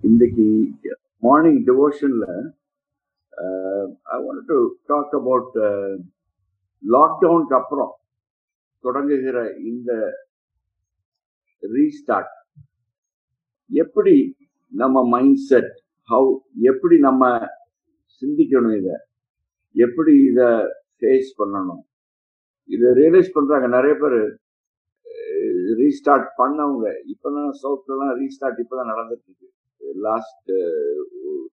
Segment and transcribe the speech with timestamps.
[0.00, 0.44] இன்னைக்கு
[1.22, 2.26] morning டிவோஷன்ல
[4.14, 5.56] I want to talk about
[6.82, 7.92] லாக்டவுனுக்கு அப்புறம்
[8.84, 9.38] தொடங்குகிற
[9.70, 9.90] இந்த
[11.62, 12.34] ரீஸ்டார்ட்
[13.70, 14.14] எப்படி
[14.72, 15.72] நம்ம மைண்ட் செட்
[16.08, 16.30] ஹவு
[16.70, 17.22] எப்படி நம்ம
[18.22, 18.90] சிந்திக்கணும் இத?
[19.74, 20.40] எப்படி இத
[20.98, 21.82] ஃபேஸ் பண்ணணும்?
[22.68, 24.20] இதை ரியலைஸ் பண்றாங்க நிறைய பேர்
[25.80, 26.86] ரீஸ்டார்ட் பண்ணவங்க.
[27.12, 29.48] இப்பதான் சவுத்லாம் ரீஸ்டார்ட் இப்பதான் நடந்துட்டு இருக்கு.
[30.04, 30.50] லாஸ்ட்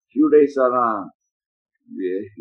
[0.07, 0.99] ஃபியூ டேஸா தான்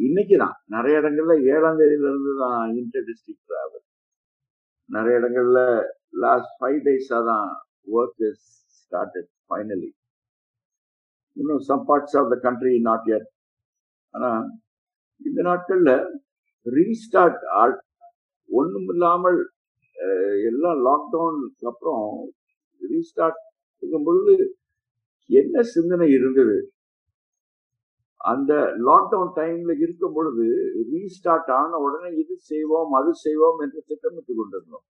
[0.03, 0.55] இன்னைக்கு தான்.
[0.73, 3.85] நிறைய இடங்கள்ல ஏழாம் தேதியில இருந்து தான் இன்டர் டிஸ்ட்ரிக்ட் டிராவல்
[4.89, 5.59] நிறைய இடங்கள்ல
[6.23, 7.49] லாஸ்ட் ஃபைவ் டேஸா தான்
[7.93, 8.45] ஒர்க் இஸ்
[8.79, 9.91] ஸ்டார்டட் ஃபைனலி
[11.37, 13.29] இன்னும் some parts of the country not yet
[14.13, 14.31] ஆனா
[15.21, 15.91] இந்த நாட்கள்ல
[16.65, 17.41] ரீஸ்டார்ட்
[18.49, 19.39] ஒண்ணும் இல்லாமல்
[20.49, 22.05] எல்லாம் லாக்டவுனுக்கு அப்புறம்
[22.81, 23.41] ரீஸ்டார்ட்
[23.83, 24.35] இருக்கும் பொழுது
[25.27, 26.73] என்ன சிந்தனை இருந்தது?
[28.17, 28.53] அந்த
[28.87, 30.45] லாக்டவுன் டைம்ல இருக்கும் பொழுது
[30.91, 34.85] ரீஸ்டார்ட் ஆன உடனே இது செய்வோம் அது செய்வோம் என்று திட்டமிட்டு கொண்டிருந்தோம்.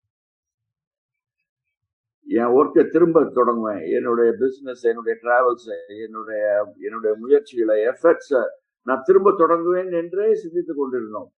[2.28, 3.96] என் ஒர்க்கை திரும்ப தொடங்குவேன்.
[3.96, 5.70] என்னுடைய பிசினஸ் என்னுடைய டிராவல்ஸ்
[6.04, 6.44] என்னுடைய
[6.80, 8.42] என்னுடைய முயற்சிகளை எஃபர்ட்ஸ
[8.82, 11.32] நான் திரும்ப தொடங்குவேன் என்றே சிந்தித்துக் கொண்டிருந்தோம்.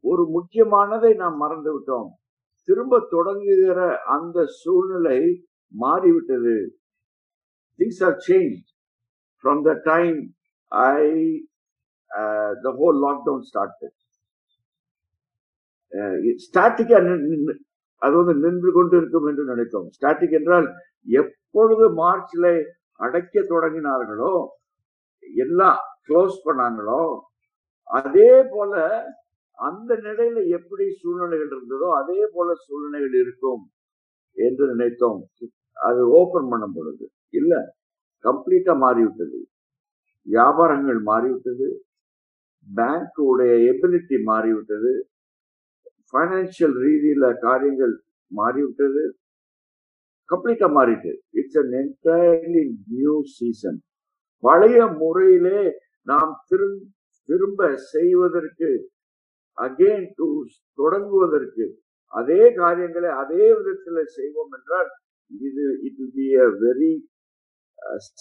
[0.00, 2.08] ஒரு முக்கியமானதை நாம் மறந்து விட்டோம்.
[2.62, 6.78] திரும்ப தொடங்குகிற அந்த சூழ்நிலை மாறிவிட்டது.
[7.78, 8.62] Things are change
[9.44, 10.18] from time
[10.72, 11.02] I
[12.10, 13.92] uh, I the whole lockdown started.
[15.92, 16.98] Uh, ஸ்டாட்டிக்கா
[18.02, 19.86] அது வந்து நின்று கொண்டு இருக்கும் என்று நினைத்தோம்.
[19.96, 20.66] ஸ்டாட்டிக் என்றால்
[21.22, 22.46] எப்பொழுது மார்ச்ல
[22.94, 24.32] அடைக்க தொடங்கினார்களோ
[25.44, 27.02] எல்லாம் க்ளோஸ் பண்ணாங்களோ
[27.90, 28.72] அதே போல
[29.58, 33.62] அந்த நிலையில எப்படி சூழ்நிலைகள் இருந்ததோ அதே போல சூழ்நிலைகள் இருக்கும்
[34.36, 35.20] என்று நினைத்தோம்.
[35.76, 37.06] அது ஓபன் பண்ணும் பொழுது.
[37.34, 37.52] இல்ல.
[38.24, 39.38] கம்ப்ளீட்டா மாறிவிட்டது.
[40.26, 41.68] வியாபாரங்கள் மாறிவிட்டது.
[42.66, 44.92] பேங்குடைய எபிலிட்டி மாறிவிட்டது.
[46.12, 47.94] பைனான்சியல் ரீதியில காரியங்கள்
[48.30, 49.02] மாறிவிட்டது.
[50.28, 51.12] கம்ப்ளீட்டா மாறிட்டு.
[51.38, 52.62] It's an entirely
[52.92, 53.80] new season
[54.42, 55.60] பழைய முறையிலே
[56.06, 56.32] நாம்
[57.28, 57.60] திரும்ப
[57.92, 58.70] செய்வதற்கு
[59.58, 60.26] அகெயின் டு
[60.78, 61.64] தொடங்குவதற்கு
[62.12, 64.90] அதே காரியங்களை அதே விதத்தில் செய்வோம் என்றால்
[65.30, 66.92] இது it will be a very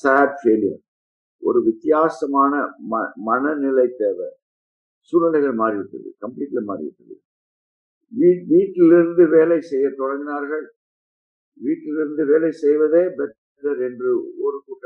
[0.02, 0.82] sad failure
[1.44, 2.54] ஒரு வித்தியாசமான
[2.92, 2.96] ம
[3.28, 4.30] மனநிலை தேவை.
[5.14, 6.10] சூழ்நிலைகள் மாறிவிட்டது.
[6.24, 7.16] கம்ப்ளீட்ல மாறிவிட்டது.
[8.12, 10.66] வீ வீட்டிலிருந்து வேலை செய்ய தொடங்கினார்கள்.
[11.62, 14.12] வீட்டிலிருந்து வேலை செய்வதே பெட்டர் என்று
[14.46, 14.86] ஒரு கூட்ட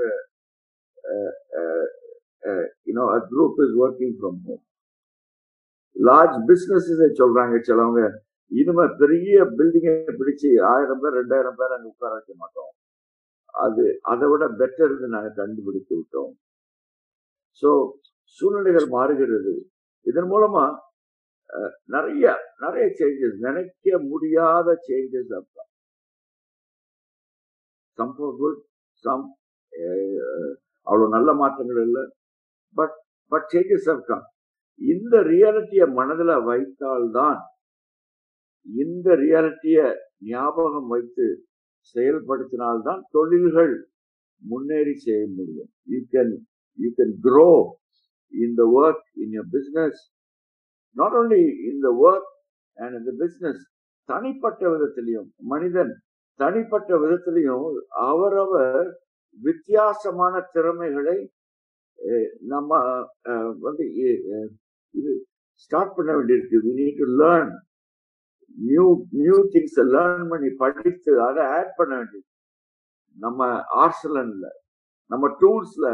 [2.88, 4.63] you know a group is working from home
[5.95, 6.89] large business
[7.22, 8.01] சொல்றாங்க சிலவங்க.
[8.51, 12.72] இனிமே பெரிய பில்டிங்கை பிடிச்சு ஆயிரம் பேர் ரெண்டாயிரம் பேர் அங்கே உட்கார வைக்க மாட்டோம்.
[13.66, 16.34] அது அதை விட பெட்டர்னு நாங்கள் கண்டுபிடித்து விட்டோம்.
[17.63, 17.69] ஸோ
[18.40, 19.53] சூழ்நிலைகள் மாறுகிறது.
[20.06, 20.66] இதன் மூலமா
[21.96, 22.25] நிறைய
[22.63, 25.72] நிறைய சேஞ்சஸ் நினைக்க முடியாத சேஞ்சஸ் அப்பதான்
[27.97, 28.62] சம் குட்
[29.03, 29.25] சம்
[30.88, 32.03] அவ்வளோ நல்ல மாற்றங்கள் இல்லை.
[32.75, 32.96] பட்
[33.31, 34.25] பட் சேஞ்சஸ் கம்
[34.81, 37.40] இந்த ரியாலிட்டியை மனதில் வைத்தால்தான்
[38.66, 39.85] இந்த ரியாலிட்டியை
[40.31, 41.28] ஞாபகம் வைத்து
[41.93, 43.73] செயல்படுத்தினால்தான் தொழில்கள்
[44.41, 45.69] முன்னேறி செய்ய முடியும்.
[45.93, 46.33] You can
[46.79, 47.49] you can grow
[48.33, 49.99] in the work in your business
[50.97, 52.29] not only in the work
[52.77, 53.61] and இந்த பிஸ்னஸ்
[54.09, 55.93] தனிப்பட்ட விதத்திலையும் மனிதன்
[56.39, 57.67] தனிப்பட்ட விதத்திலையும்
[58.09, 58.87] அவரவர்
[59.39, 61.17] வித்தியாசமான திறமைகளை
[62.53, 62.79] நம்ம
[63.65, 63.85] வந்து
[64.93, 65.11] இது
[65.63, 66.57] ஸ்டார்ட் பண்ண வேண்டியிருக்கு.
[66.65, 67.51] We need to learn
[68.56, 68.85] new
[69.22, 72.28] new things learn பண்ணி படித்து அதை ஆட் பண்ண வேண்டியது.
[73.18, 73.47] நம்ம
[73.84, 74.47] ஆர்சலன்ல
[75.12, 75.88] நம்ம டூல்ஸ்ல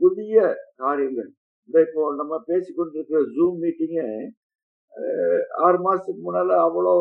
[0.00, 0.34] புதிய
[0.82, 1.30] காரியங்கள்.
[1.68, 4.00] இந்த இப்போ நம்ம பேசிக்கொண்டிருக்கிற ஜூம் மீட்டிங்க
[5.66, 6.96] ஆறு மாசத்துக்கு முன்னால அவ்வளோ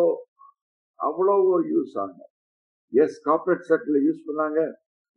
[0.99, 1.35] அவ்வளோ
[1.71, 2.29] யூஸ் ஆகும்
[2.93, 4.59] எஸ் கார்பரேட் சர்க்கிள் யூஸ் பண்ணாங்க.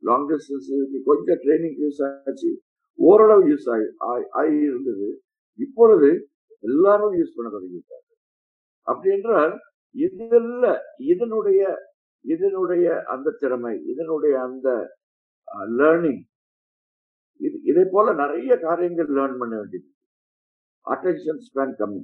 [0.03, 0.69] லாங் டிஸ்டன்ஸ்
[1.09, 2.51] கொஞ்சம் ட்ரைனிங் யூஸ் ஆச்சு.
[2.99, 3.87] ஓரளவு யூஸ் ஆகி
[4.41, 5.09] ஆகி இருந்தது
[5.59, 6.11] இப்பொழுது
[6.65, 8.06] எல்லாரும் யூஸ் பண்ண தொடங்கிட்டாங்க.
[8.89, 9.55] அப்படி என்றால்
[9.95, 10.67] இதில்
[11.13, 11.63] இதனுடைய
[12.25, 14.69] இதனுடைய அந்த திறமை இதனுடைய அந்த
[15.81, 16.23] லேர்னிங்
[17.41, 19.89] இது இதை போல நிறைய காரியங்கள் லேர்ன் பண்ண வேண்டியது.
[20.87, 22.03] அட்டென்ஷன் ஸ்பேன் கம்மி.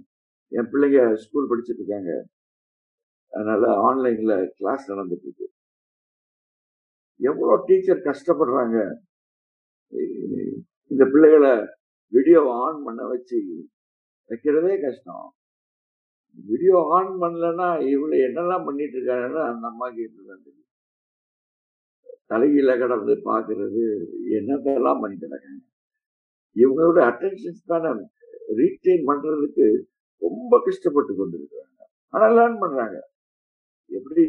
[0.52, 2.12] என் பிள்ளைங்க ஸ்கூல் படிச்சுட்டு இருக்காங்க.
[3.32, 5.46] அதனால ஆன்லைன்ல கிளாஸ் நடந்துட்டு இருக்கு
[7.20, 8.76] எவ்வளோ டீச்சர் கஷ்டப்படுறாங்க.
[10.90, 11.52] இந்த பிள்ளைகளை
[12.12, 13.38] வீடியோ ஆன் பண்ண வச்சு
[14.30, 15.26] வைக்கிறதே கஷ்டம்.
[16.34, 20.68] வீடியோ ஆன் பண்ணலன்னா இவ்வளவு என்னெல்லாம் பண்ணிட்டு இருக்காங்கன்னா அந்த அம்மா கேட்டுதான் தெரியும்.
[22.28, 23.82] தலைகீழ கடந்து பாக்குறது
[24.30, 25.70] என்னதெல்லாம் பண்ணிட்டு இருக்காங்க
[26.56, 28.10] இவங்களோட அட்டென்ஷன் ஸ்பேனை
[28.56, 29.82] ரீட்டைன் பண்றதுக்கு
[30.18, 31.80] ரொம்ப கஷ்டப்பட்டு கொண்டிருக்கிறாங்க.
[32.08, 33.10] ஆனா லேர்ன் பண்றாங்க.
[33.86, 34.22] எப்படி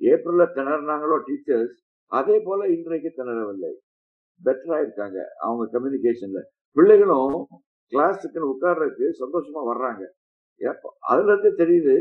[0.00, 1.76] ஏப்ரல்ல திணறினாங்களோ டீச்சர்ஸ்
[2.06, 3.72] அதே போல இன்றைக்கு திணறவில்லை.
[4.44, 5.24] பெட்டரா இருக்காங்க.
[5.38, 6.42] அவங்க கம்யூனிகேஷன்ல
[6.72, 7.46] பிள்ளைகளும்
[7.92, 10.04] கிளாஸுக்குன்னு உட்கார்றதுக்கு சந்தோஷமா வர்றாங்க.
[10.60, 11.96] ஏப்ப- அதுல இருந்து தெரியுது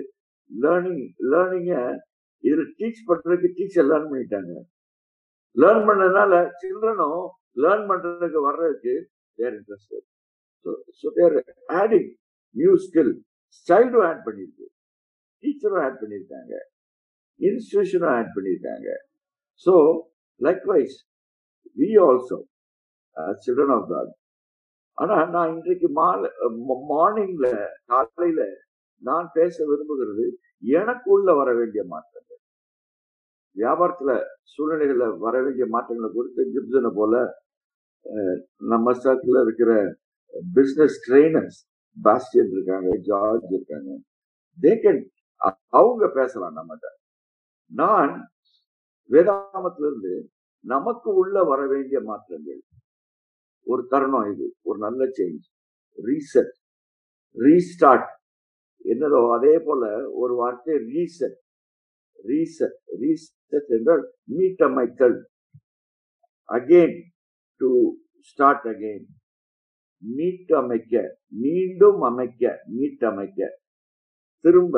[0.51, 1.73] லேர்னிங் லேர்னிங்க
[2.43, 4.53] இதுல டீச் பண்றதுக்கு டீச்சர் லேர்ன் பண்ணிட்டாங்க.
[5.55, 7.23] லேர்ன் பண்ணதுனால சில்ட்ரனும்
[7.57, 8.93] லேர்ன் பண்றதுக்கு வர்றதுக்கு
[9.39, 10.05] they're interested
[10.99, 11.35] so they're
[11.75, 12.09] adding
[12.55, 13.13] new skill
[13.67, 14.67] சைல்டும் add பண்ணியிருக்கு
[15.43, 16.53] டீச்சரும் ஆட் பண்ணியிருக்காங்க
[17.39, 18.89] இன்ஸ்டிடியூஷனும் ஆட் பண்ணியிருக்காங்க
[19.65, 19.73] so
[20.41, 20.95] likewise
[21.77, 22.37] we also
[23.43, 24.11] children of God
[24.97, 26.29] ஆனா நான் இன்றைக்கு மாலை
[26.91, 27.47] மார்னிங்ல
[27.91, 28.41] காலையில
[29.01, 30.25] நான் பேச விரும்புகிறது
[30.79, 32.39] எனக்கு உள்ள வர வேண்டிய மாற்றங்கள்.
[33.55, 34.11] வியாபாரத்துல
[34.53, 37.13] சூழ்நிலைகள்ல வர வேண்டிய மாற்றங்களை குறித்து கிப்சனை போல
[38.73, 39.71] நம்ம சர்க்கிள் இருக்கிற
[40.57, 41.59] பிசினஸ் ட்ரெயினர்ஸ்
[41.97, 43.91] பாஸ்டியன் இருக்காங்க ஜார்ஜ் இருக்காங்க
[44.57, 45.01] தே கேன்
[45.79, 46.87] அவங்க பேசலாம் நம்மகிட்ட.
[47.71, 48.13] நான்
[49.09, 50.13] வேதாமத்திலிருந்து
[50.65, 52.61] நமக்கு உள்ள வர வேண்டிய மாற்றங்கள்.
[53.71, 55.45] ஒரு தருணம் இது ஒரு நல்ல சேஞ்ச்
[55.97, 56.53] ரீசெட்
[57.37, 58.09] ரீஸ்டார்ட்
[58.85, 59.83] என்னதோ அதே போல
[60.21, 61.37] ஒரு வார்த்தை ரீசெட்
[62.19, 64.03] ரீசெட் ரீசெட் என்றால்
[64.37, 65.17] மீட்டமைத்தல்.
[66.49, 66.97] அகெயின்
[67.61, 67.69] டு
[68.29, 69.07] ஸ்டார்ட் அகெயின்
[70.03, 70.93] மீட்டமைக்க
[71.43, 72.43] மீண்டும் அமைக்க
[72.77, 73.39] மீட்டமைக்க.
[74.45, 74.75] திரும்ப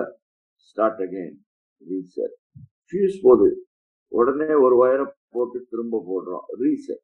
[0.67, 1.37] ஸ்டார்ட் அகெயின்
[1.81, 2.35] ரீசெட்
[2.87, 3.49] ஃபியூஸ் போகுது
[4.11, 5.05] உடனே ஒரு வயரை
[5.35, 6.45] போட்டு திரும்ப போடுறோம்.
[6.63, 7.03] ரீசெட்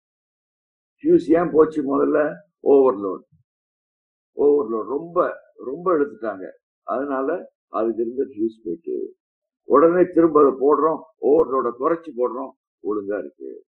[1.03, 2.33] ஃபியூஸ் ஏன் போச்சு முதல்ல?
[2.63, 3.23] ஓவர்லோட்
[4.35, 6.45] ஓவர்லோட் ரொம்ப ரொம்ப எடுத்துட்டாங்க.
[6.83, 9.15] அதனால அதுக்கு இருந்த ஃபியூஸ் போயிட்டு
[9.63, 11.01] உடனே திரும்ப அதை போடுறோம்.
[11.21, 12.51] ஓவர்லோட குறைச்சி போடுறோம்.
[12.83, 13.63] ஒழுங்கா இருக்கு.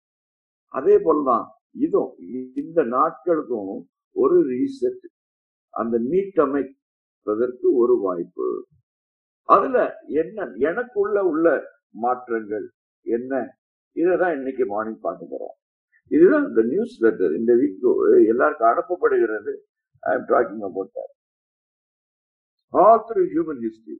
[0.67, 2.15] அதே போலதான் இதுவும்
[2.55, 5.03] இந்த நாட்களுக்கும் ஒரு ரீசெட்
[5.69, 8.67] அந்த மீட்டமைப்பதற்கு ஒரு வாய்ப்பு.
[9.43, 12.71] அதுல என்ன எனக்குள்ள உள்ள மாற்றங்கள்
[13.01, 13.57] என்ன?
[13.95, 15.63] இதைதான் இன்னைக்கு மார்னிங் பார்க்க போறோம்.
[16.11, 17.85] இதுதான் இந்த நியூஸ் லெட்டர் இந்த வீக்
[18.31, 19.53] எல்லாருக்கும் அனுப்பப்படுகிறது.
[20.03, 21.13] I am talking about that
[22.73, 23.95] all through human history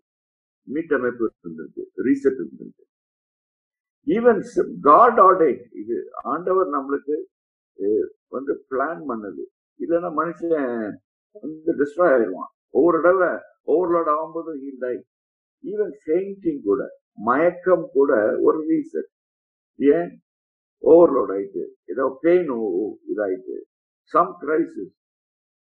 [0.67, 2.83] மீட்டமைப்பு இருந்திருக்கு ரீசெட் இருந்திருக்கு
[4.07, 4.41] ஈவன்
[4.87, 5.95] காட் ஆர்டர் இது
[6.33, 7.15] ஆண்டவர் நம்மளுக்கு
[8.35, 9.43] வந்து பிளான் பண்ணது.
[9.79, 10.53] இல்லைன்னா மனுஷன்
[11.43, 13.31] வந்து டிஸ்ட்ராய் ஆயிடுவான் ஒவ்வொரு தடவை
[13.73, 14.85] ஓவர்லோட் ஆகும்போது ஹீல்
[15.63, 16.81] ஈவன் ஃபெயிண்டிங் கூட
[17.27, 18.11] மயக்கம் கூட
[18.45, 19.09] ஒரு ரீசன்
[19.79, 20.11] ஏன்?
[20.85, 22.51] ஓவர்லோட் ஆயிட்டு ஏதோ pain
[23.07, 23.55] இதாயிட்டு
[24.11, 24.95] some crisis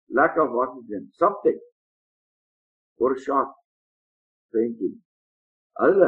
[0.09, 1.61] lack of oxygen something
[2.99, 3.53] ஒரு ஷாக்
[4.53, 4.97] பெயிண்டிங்
[5.75, 6.05] அதுல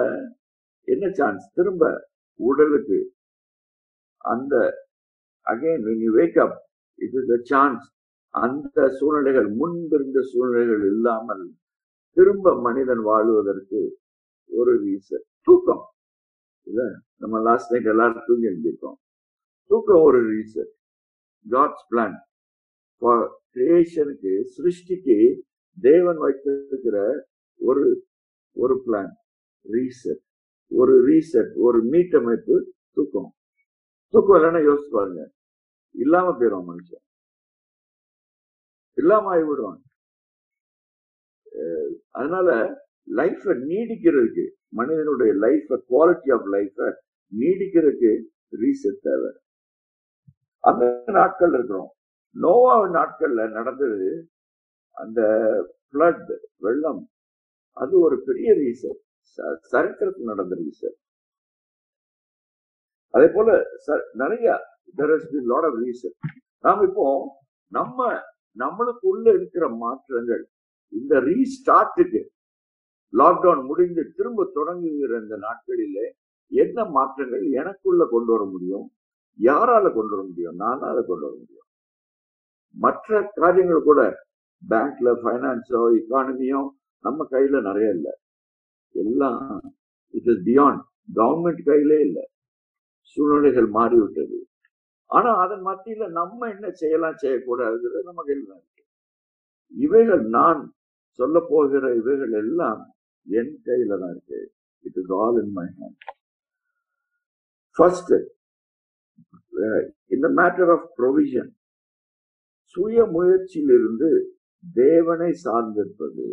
[0.87, 1.83] என்ன சான்ஸ் திரும்ப
[2.39, 2.99] உடலுக்கு
[4.21, 4.55] அந்த
[5.47, 6.55] again when wake up up
[6.99, 7.39] it is a
[8.33, 11.45] அந்த சூழ்நிலைகள் முன்பிருந்த சூழ்நிலைகள் இல்லாமல்
[12.17, 13.79] திரும்ப மனிதன் வாழ்வதற்கு
[14.49, 15.83] ஒரு ரீசன் தூக்கம்.
[16.63, 16.81] இல்ல?
[17.15, 18.99] நம்ம லாஸ்ட் நைட் எல்லாரும் தூங்கி எழுந்திருக்கோம்.
[19.67, 20.71] தூக்கம் ஒரு ரீசன்
[21.49, 22.17] காட்ஸ் பிளான்
[22.97, 25.41] ஃபார் கிரியேஷனுக்கு சிருஷ்டிக்கு
[25.81, 28.07] தேவன் வைத்திருக்கிற ஒரு
[28.51, 29.11] ஒரு பிளான்
[29.65, 30.21] ரீசெட்
[30.67, 32.55] ஒரு ரீசெட் ஒரு மீட்டமைப்பு
[32.91, 33.33] தூக்கம்.
[34.07, 35.31] தூக்கம் இல்லைன்னா யோசிச்சு பாருங்க.
[35.91, 37.05] இல்லாம போயிடும் மனுஷன்.
[38.93, 39.81] இல்லாம ஆகிவிடுவான்
[42.09, 42.49] அதனால
[43.15, 46.77] லைஃப நீடிக்கிறதுக்கு மனிதனுடைய லைஃப குவாலிட்டி ஆஃப் லைஃப
[47.31, 48.11] நீடிக்கிறதுக்கு
[48.53, 49.31] ரீசெட் தேவை.
[50.63, 51.91] அந்த நாட்கள் இருக்கிறோம்.
[52.35, 54.09] நோவா நாட்கள்ல நடந்தது
[54.97, 55.19] அந்த
[55.83, 57.01] ஃப்ளட் வெள்ளம்
[57.77, 58.99] அது ஒரு பெரிய ரீசன்
[59.65, 60.97] சரித்திரத்தில் நடந்த ரீசன்
[63.13, 63.49] அதே போல
[63.85, 64.47] ச- நிறைய
[64.97, 65.23] there has
[66.63, 67.05] நாம் இப்போ
[67.71, 67.97] நம்ம
[68.57, 70.43] நம்மளுக்குள்ள இருக்கிற மாற்றங்கள்
[70.93, 72.21] இந்த ரீஸ்டார்ட்டுக்கு
[73.13, 76.05] லாக்டவுன் முடிந்து திரும்ப தொடங்குகிற இந்த நாட்களிலே
[76.51, 78.85] என்ன மாற்றங்கள் எனக்குள்ள கொண்டு வர முடியும்?
[79.39, 80.57] யாரால கொண்டு வர முடியும்?
[80.63, 81.67] நானால கொண்டு வர முடியும்.
[82.75, 84.01] மற்ற காரியங்கள் கூட
[84.61, 86.61] பேங்க்ல பைனான்ஸோ இக்கானமியோ
[87.05, 88.13] நம்ம கையில நிறைய இல்லை.
[88.95, 89.61] எல்லாம்
[90.13, 90.81] இட் இஸ் பியாண்ட்
[91.15, 92.25] கவர்மெண்ட் கையிலே இல்லை.
[93.17, 94.39] சூழ்நிலைகள் மாறிவிட்டது.
[95.09, 98.83] ஆனா அதன் மத்தியில நம்ம என்ன செய்யலாம் செய்யக்கூடாதுங்கிறது நம்ம கையில் இருக்கு.
[99.73, 100.61] இவைகள் நான்
[101.19, 102.81] சொல்ல போகிற இவைகள் எல்லாம்
[103.37, 104.39] என் கையில தான் இருக்கு.
[104.85, 106.05] It is all in my hand
[107.77, 108.13] first
[110.15, 111.51] இந்த மேட்டர் ஆஃப் ப்ரொவிஷன்
[112.75, 114.09] சுய முயற்சியிலிருந்து
[114.75, 116.27] தேவனை சார்ந்திருப்பது.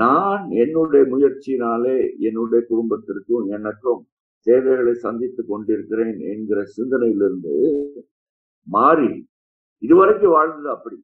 [0.00, 1.96] நான் என்னுடைய முயற்சியினாலே
[2.28, 4.00] என்னுடைய குடும்பத்திற்கும் எனக்கும்
[4.46, 7.54] தேவைகளை சந்தித்துக் கொண்டிருக்கிறேன் என்கிற சிந்தனையிலிருந்து
[8.66, 9.10] மாறி
[9.82, 10.96] இதுவரைக்கும் வாழ்ந்தது அப்படி.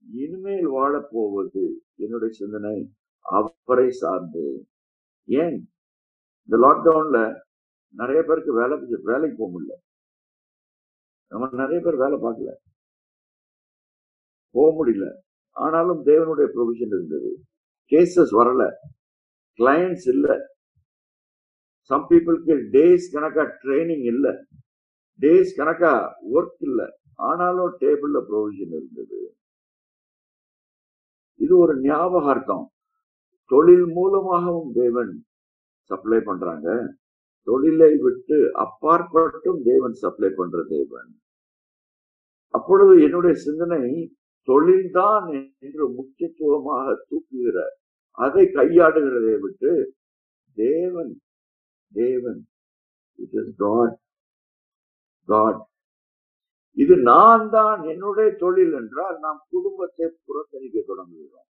[0.00, 4.68] இனிமேல் வாழப்போவது என்னுடைய சிந்தனை அவரை சார்ந்து.
[5.24, 5.70] ஏன்?
[6.46, 7.40] இந்த லாக்டவுன்ல
[7.88, 9.72] நிறைய பேருக்கு வேலை வேலைக்கு போக முடியல.
[11.28, 12.54] நம்ம நிறைய பேர் வேலை பார்க்கல.
[14.50, 15.12] போக முடியல.
[15.50, 17.44] ஆனாலும் தேவனுடைய ப்ரொவிஷன் இருந்தது.
[17.90, 18.72] கேசஸ் வரல.
[19.58, 20.38] கிளையன்ஸ் இல்லை.
[21.80, 24.44] சம் பீப்புளுக்கு டேஸ் கணக்கா ட்ரைனிங் இல்லை.
[25.20, 26.90] டேஸ் கணக்கா ஒர்க் இல்லை.
[27.14, 29.35] ஆனாலும் டேபிள்ல ப்ரொவிஷன் இருந்தது.
[31.46, 32.64] இது ஒரு ஞாபகார்த்தம்.
[33.50, 35.12] தொழில் மூலமாகவும் தேவன்
[35.90, 36.68] சப்ளை பண்றாங்க.
[37.46, 41.10] தொழிலை விட்டு அப்பாற்பட்டும் தேவன் சப்ளை பண்ற தேவன்.
[42.54, 43.82] அப்பொழுது என்னுடைய சிந்தனை
[44.48, 45.26] தொழில்தான்
[45.66, 47.58] என்று முக்கியத்துவமாக தூக்குகிற
[48.18, 49.72] அதை கையாடுகிறதை விட்டு
[50.56, 51.12] தேவன்
[51.92, 52.40] தேவன்
[53.18, 53.96] இட் இஸ் காட்
[55.28, 55.60] காட்
[56.76, 61.48] இது நான் தான் என்னுடைய தொழில் என்றால் நாம் குடும்பத்தை புறக்கணிக்க தொடங்குகிறோம்.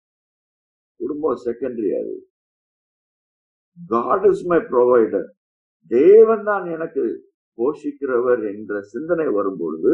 [1.00, 2.14] குடும்பம் செகண்டரி அது.
[3.90, 5.28] காட் இஸ் மை ப்ரொவைடர்
[5.90, 7.04] தேவன் தான் எனக்கு
[7.58, 9.92] போஷிக்கிறவர் என்ற சிந்தனை வரும்பொழுது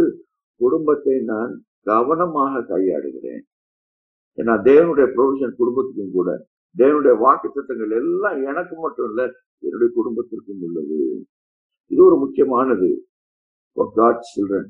[0.61, 1.52] குடும்பத்தை நான்
[1.83, 3.45] கவனமாக கையாடுகிறேன்
[4.38, 6.30] ஏன்னா தேவனுடைய ப்ரொவிஷன் குடும்பத்துக்கும் கூட
[6.75, 9.23] தேவனுடைய வாக்கு திட்டங்கள் எல்லாம் எனக்கு மட்டும் இல்ல
[9.62, 10.99] என்னுடைய குடும்பத்திற்கும் உள்ளது.
[11.90, 12.88] இது ஒரு முக்கியமானது.
[13.97, 14.68] காட் சில்ட்ரன்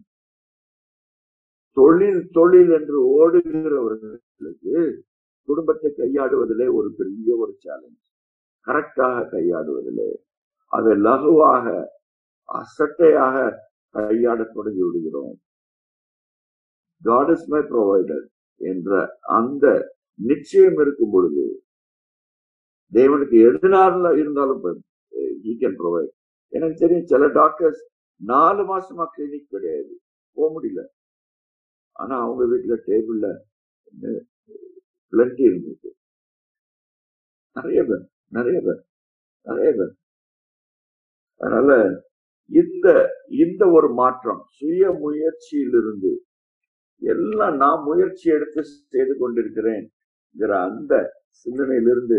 [1.76, 4.76] தொழில் தொழில் என்று ஓடுகிறவர்களுக்கு
[5.48, 8.00] குடும்பத்தை கையாடுவதிலே ஒரு பெரிய ஒரு சேலஞ்ச்
[8.66, 10.08] கரெக்டாக கையாடுவதிலே
[10.72, 11.66] அதை லகுவாக
[12.48, 13.36] அசட்டையாக
[13.94, 15.36] கையாட தொடங்கி விடுகிறோம்.
[17.02, 18.24] காட் இஸ் மை ப்ரொவைடர்
[18.60, 18.90] என்ற
[19.38, 19.64] அந்த
[20.28, 21.44] நிச்சயம் இருக்கும் பொழுது
[22.92, 24.62] தேவனுக்கு எதுனால இருந்தாலும்
[25.50, 26.12] ஈ கேன் ப்ரொவைட்
[26.52, 27.82] எனக்கு தெரியும் சில டாக்டர்ஸ்
[28.20, 29.92] நாலு மாசமா கிளினிக் கிடையாது.
[30.36, 30.82] போக முடியல.
[32.02, 33.26] ஆனா அவங்க வீட்டுல டேபிள்ல
[35.12, 35.90] பிளண்டி இருந்துச்சு.
[37.56, 38.04] நிறைய பேர்
[38.36, 38.80] நிறைய பேர்
[39.46, 39.92] நிறைய பேர்.
[41.40, 41.70] அதனால
[42.50, 42.88] இந்த
[43.42, 46.12] இந்த ஒரு மாற்றம் சுய முயற்சியிலிருந்து
[47.02, 48.62] எல்லாம் நான் முயற்சி எடுத்து
[48.94, 49.86] செய்து கொண்டிருக்கிறேன்
[50.66, 50.94] அந்த
[51.42, 52.18] சிந்தனையிலிருந்து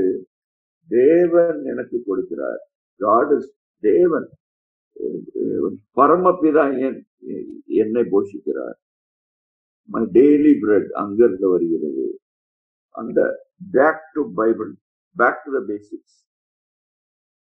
[0.92, 2.62] தேவன் எனக்கு கொடுக்கிறார்.
[3.02, 3.38] காடு
[3.88, 4.28] தேவன்.
[5.98, 6.64] பரமபிதா
[7.82, 8.78] என்னை போஷிக்கிறார்.
[9.88, 12.20] மை டெய்லி பிரெட் அங்கிருந்து வருகிறது.
[12.89, 14.75] அந்த back to Bible
[15.15, 16.15] back to the basics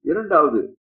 [0.03, 0.75] இரண்டாவது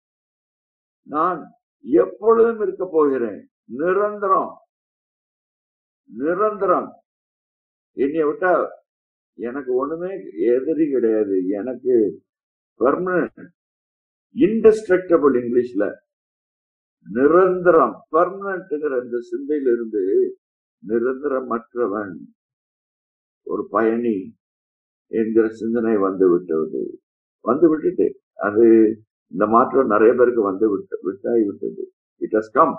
[1.02, 3.50] நான் எப்பொழுதும் இருக்க போகிறேன்.
[3.64, 4.56] நிரந்தரம்.
[6.16, 6.92] நிரந்தரம்.
[7.92, 8.66] என்னைய விட்டா
[9.34, 11.46] எனக்கு ஒண்ணுமே எதிரி கிடையாது.
[11.46, 12.22] எனக்கு
[12.78, 13.48] பர்மனன்ட்
[14.34, 15.94] இன்டஸ்ட்ரக்டபிள் இங்கிலீஷ்ல
[17.10, 18.06] நிரந்தரம்.
[18.12, 20.02] பர்மனன்ட்ங்கிற இந்த சிந்தையிலிருந்து
[20.82, 22.14] நிரந்தரமற்றவன்
[23.46, 24.16] ஒரு பயணி
[25.10, 26.82] என்கிற சிந்தனை வந்து விட்டது.
[27.44, 28.06] வந்து விட்டுட்டு
[28.46, 28.64] அது
[29.32, 31.84] இந்த மாற்றம் நிறைய பேருக்கு வந்து விட்டு விட்டாகி விட்டது.
[32.20, 32.74] இட் ஹஸ் கம்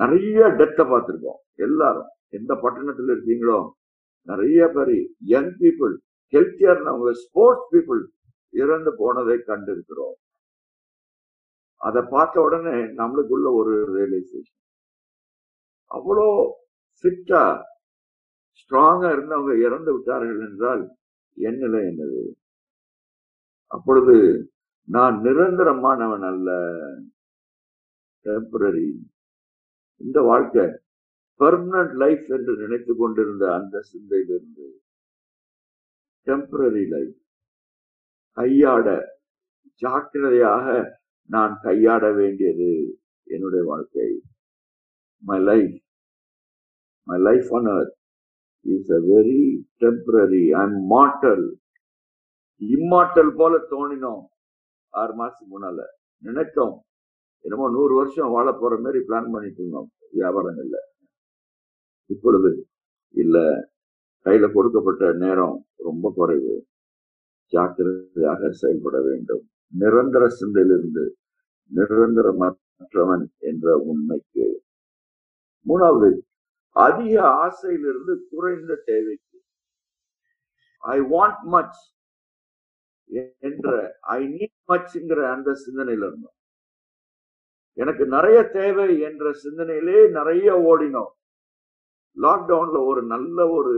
[0.00, 2.10] நிறைய டெத்தை பார்த்துருக்கோம் எல்லாரும்.
[2.38, 3.58] எந்த பட்டணத்துல இருக்கீங்களோ
[4.28, 4.94] நிறைய பேர்
[5.32, 5.94] யங் பீப்புள்
[6.32, 8.00] ஹெல்த்தியா இருந்தவங்க ஸ்போர்ட்ஸ் பீப்புள்
[8.54, 10.16] இறந்து போனதை கண்டிருக்கிறோம்.
[11.80, 14.62] அதை பார்த்த உடனே நம்மளுக்குள்ள ஒரு ரியலைசேஷன்
[15.90, 16.28] அவ்வளோ
[17.02, 17.42] ஃபிட்டா
[18.58, 20.96] ஸ்ட்ராங்கா இருந்தவங்க இறந்து விட்டார்கள் என்றால்
[21.36, 22.22] என் நிலை என்னது?
[23.66, 24.16] அப்பொழுது
[24.84, 26.50] நான் நிரந்தரமானவன் அல்ல.
[28.24, 28.90] டெம்பரரி
[29.96, 30.64] இந்த வாழ்க்கை
[31.38, 34.68] பெர்மனன்ட் லைஃப் என்று நினைத்து கொண்டிருந்த அந்த சிந்தையிலிருந்து.
[36.24, 37.16] டெம்பரரி லைஃப்
[38.32, 39.16] கையாட
[39.74, 44.20] ஜாக்கிரதையாக நான் கையாட வேண்டியது என்னுடைய வாழ்க்கை.
[45.18, 45.86] My life
[47.08, 47.94] my life on earth
[48.60, 50.50] is a very temporary.
[50.50, 50.90] I'm mortal.
[50.96, 51.54] Mortal
[52.60, 54.22] immortal போல தோணினோம்.
[54.88, 55.82] ஆறு மாசத்துக்கு முன்னால.
[56.22, 56.78] நினைத்தோம்.
[57.40, 59.90] என்னமோ நூறு வருஷம் வாழ போற மாதிரி பிளான் பண்ணிட்டு இருந்தோம்.
[60.14, 60.76] வியாபாரங்கள்ல
[62.06, 62.66] இப்பொழுது
[63.10, 63.68] இல்ல.
[64.24, 66.66] கையில கொடுக்கப்பட்ட நேரம் ரொம்ப குறைவு.
[67.44, 69.48] ஜாக்கிரதையாக செயல்பட வேண்டும்.
[69.78, 71.16] நிரந்தர சிந்தையிலிருந்து
[71.74, 74.62] நிரந்தரமற்றவன் என்ற உண்மைக்கு.
[75.66, 76.20] மூணாவது
[76.86, 79.38] அதிக ஆசையிலிருந்து குறைந்த தேவைக்கு.
[80.94, 81.78] ஐ வாண்ட் மச்
[83.46, 83.68] என்ற
[84.16, 86.36] ஐ நீட் மச்ங்கிற அந்த சிந்தனையில இருந்தோம்
[87.82, 91.12] எனக்கு நிறைய தேவை என்ற சிந்தனையிலே நிறைய ஓடினோம்.
[92.22, 93.74] லாக்டவுன்ல ஒரு நல்ல ஒரு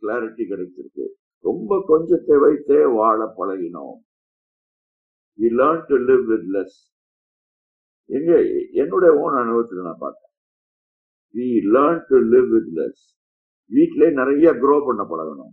[0.00, 1.04] கிளாரிட்டி கிடைச்சிருக்கு.
[1.48, 3.98] ரொம்ப கொஞ்சத்தை வைத்தே வாழ பழகினோம்.
[5.38, 6.78] We learn to live with less
[8.16, 8.32] எங்க
[8.82, 10.29] என்னுடைய ஓன் அனுபவத்தில் நான் பார்த்தேன்.
[11.34, 13.02] We learn to live with less
[13.66, 15.52] வீட்டிலே நிறைய க்ரோ பண்ண பழகணும்.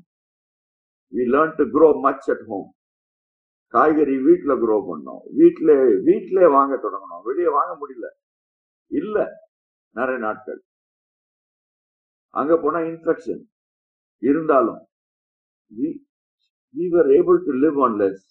[1.11, 2.73] We learn to grow much at home
[3.67, 5.21] காய்கறி வீட்டில் க்ரோ பண்ணோம்.
[5.31, 7.23] வீட்டில் வீட்டிலே வாங்க தொடங்கணும்.
[7.23, 8.07] வெளியே வாங்க முடியல.
[8.87, 9.25] இல்லை.
[9.91, 10.61] நிறைய நாட்கள்.
[12.29, 13.43] அங்க போனா இன்ஃபெக்ஷன்
[14.17, 14.81] இருந்தாலும்
[17.17, 18.25] able to live on less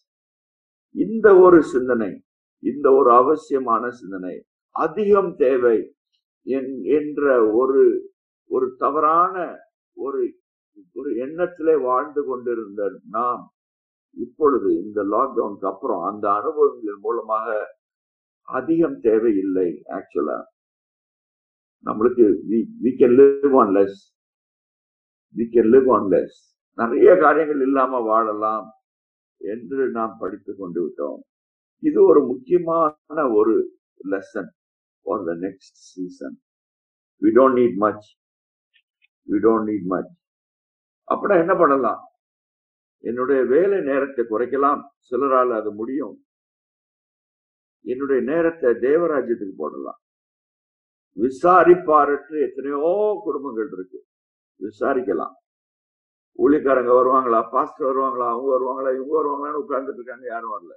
[0.95, 2.25] இந்த ஒரு சிந்தனை
[2.63, 5.96] இந்த ஒரு அவசியமான சிந்தனை அதிகம் தேவை.
[6.47, 7.83] என்ற ஒரு
[8.51, 9.35] ஒரு தவறான
[9.97, 10.21] ஒரு
[10.93, 13.43] ஒரு எண்ணத்திலே வாழ்ந்து கொண்டிருந்த நாம்
[14.17, 17.47] இப்பொழுது இந்த லாக்டவுனுக்கு அப்புறம் அந்த அனுபவங்களின் மூலமாக
[18.49, 20.39] அதிகம் தேவையில்லை ஆக்சுவலா
[21.87, 22.27] நம்மளுக்கு
[22.83, 23.99] we can live on less
[25.35, 26.39] we can live on less
[26.79, 28.67] நிறைய காரியங்கள் இல்லாம வாழலாம்
[29.41, 31.21] என்று நாம் படித்து கொண்டு விட்டோம்.
[31.83, 33.55] இது ஒரு முக்கியமான ஒரு
[34.05, 34.51] lesson
[35.07, 36.37] for the next season
[37.23, 38.07] we don't need much
[39.29, 40.13] we don't need much
[41.09, 42.01] அப்படின்னா என்ன பண்ணலாம்?
[43.01, 44.81] என்னுடைய வேலை நேரத்தை குறைக்கலாம்.
[45.11, 46.15] சிலரால் அது முடியும்.
[47.85, 50.01] என்னுடைய நேரத்தை தேவராஜ்யத்துக்கு போடலாம்.
[51.17, 53.99] விசாரிப்பாரற்று எத்தனையோ குடும்பங்கள் இருக்கு.
[54.61, 55.35] விசாரிக்கலாம்.
[56.39, 57.41] ஊழிக்காரங்க வருவாங்களா?
[57.51, 58.27] பாஸ்டர் வருவாங்களா?
[58.33, 58.91] அவங்க வருவாங்களா?
[58.97, 60.27] இவங்க வருவாங்களான்னு உட்கார்ந்துட்டு இருக்காங்க.
[60.27, 60.75] யாரும் வரல.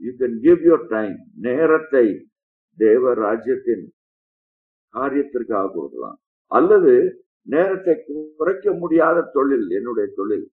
[0.00, 1.16] You can give your time
[1.48, 2.27] நேரத்தை
[2.78, 3.92] தேவ ராஜ்யத்தின்
[4.92, 6.18] காரியத்திற்காக கொடுக்கலாம்.
[6.46, 8.04] அல்லது நேரத்தை
[8.36, 10.50] குறைக்க முடியாத தொழில் என்னுடைய தொழில்.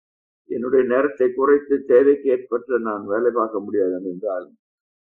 [0.48, 4.52] என்னுடைய நேரத்தை குறைத்து தேவைக்கு ஏற்பட்டு நான் வேலை பார்க்க முடியாது என்றால்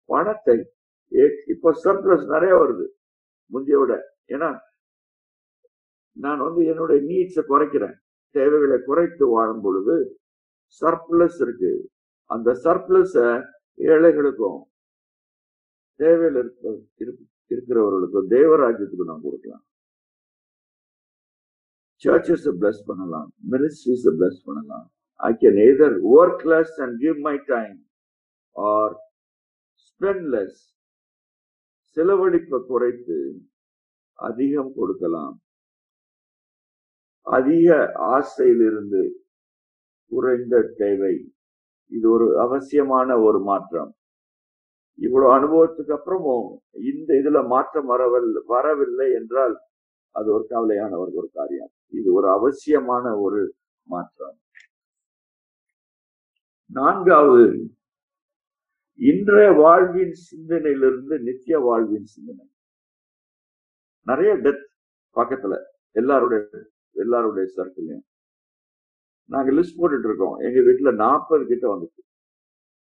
[0.06, 0.70] பணத்தை
[1.16, 2.88] ஏ- இப்போ சர்ப்ளஸ் நிறைய வருது
[3.46, 4.16] முந்தைய விட.
[4.28, 4.60] ஏன்னா
[6.12, 7.96] நான் வந்து என்னுடைய நீட்ஸை குறைக்கிறேன்.
[8.30, 10.20] தேவைகளை குறைத்து வாழும் பொழுது
[10.82, 11.90] சர்ப்ளஸ் இருக்கு.
[12.26, 13.44] அந்த சர்ப்ளஸ
[13.78, 14.62] ஏழைகளுக்கும்
[16.02, 16.70] தேவையில் இருக்க
[17.02, 19.66] இருக்கிறவர்களுக்கு இருக்கிறவர்களுக்கும் தேவராஜ்யத்துக்கும் நான் கொடுக்கலாம்.
[22.04, 23.30] சர்ச்சஸ் பிளஸ் பண்ணலாம்.
[23.52, 24.88] மினிஸ்ட்ரிஸ் பிளஸ் பண்ணலாம்.
[25.28, 27.78] I can either work less and give my time
[28.52, 28.96] or
[29.88, 30.62] spend less
[31.96, 33.18] செலவழிப்பை குறைத்து
[34.30, 35.36] அதிகம் கொடுக்கலாம்.
[37.38, 39.02] அதிக ஆசையிலிருந்து
[40.12, 41.16] குறைந்த தேவை.
[41.96, 43.92] இது ஒரு அவசியமான ஒரு மாற்றம்.
[45.06, 46.48] இவ்வளவு அனுபவத்துக்கு அப்புறமும்
[46.92, 49.56] இந்த இதுல மாற்றம் வரவில்லை வரவில்லை என்றால்
[50.18, 51.72] அது ஒரு கவலையான ஒரு ஒரு காரியம்.
[51.88, 53.42] இது ஒரு அவசியமான ஒரு
[53.88, 54.38] மாற்றம்.
[56.70, 57.46] நான்காவது
[59.00, 62.46] இன்றைய வாழ்வின் சிந்தனையிலிருந்து நித்திய வாழ்வின் சிந்தனை.
[64.06, 64.66] நிறைய டெத்
[65.16, 65.54] பக்கத்துல
[65.92, 66.44] எல்லாருடைய
[66.92, 68.06] எல்லாருடைய சர்க்கிளையும்
[69.30, 70.38] நாங்க லிஸ்ட் போட்டுட்டு இருக்கோம்.
[70.46, 72.02] எங்க வீட்டுல நாற்பது கிட்ட வந்துச்சு.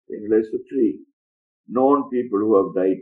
[0.04, 0.84] எங்களை சுற்றி
[1.68, 3.00] known people who have died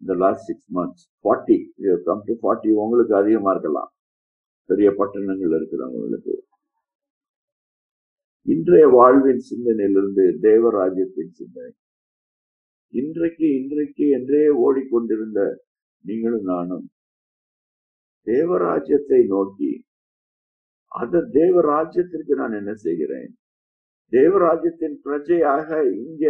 [0.00, 1.00] in the last six months.
[1.20, 3.90] 40 we have come to 40 உங்களுக்கு அதிகமா இருக்கலாம்.
[4.68, 6.34] பெரிய பட்டணங்கள் இருக்கிறவங்களுக்கு.
[8.46, 11.72] இன்றைய வாழ்வின் சிந்தனையிலிருந்து தேவராஜ்யத்தின் சிந்தனை.
[12.92, 15.40] இன்றைக்கு இன்றைக்கு என்றே ஓடிக்கொண்டிருந்த
[16.04, 16.86] நீங்களும் நானும்
[18.26, 19.72] தேவராஜ்யத்தை நோக்கி
[20.92, 23.30] அந்த தேவராஜ்யத்திற்கு நான் என்ன செய்கிறேன்?
[24.12, 25.70] தேவராஜ்யத்தின் பிரஜையாக
[26.04, 26.24] இங்க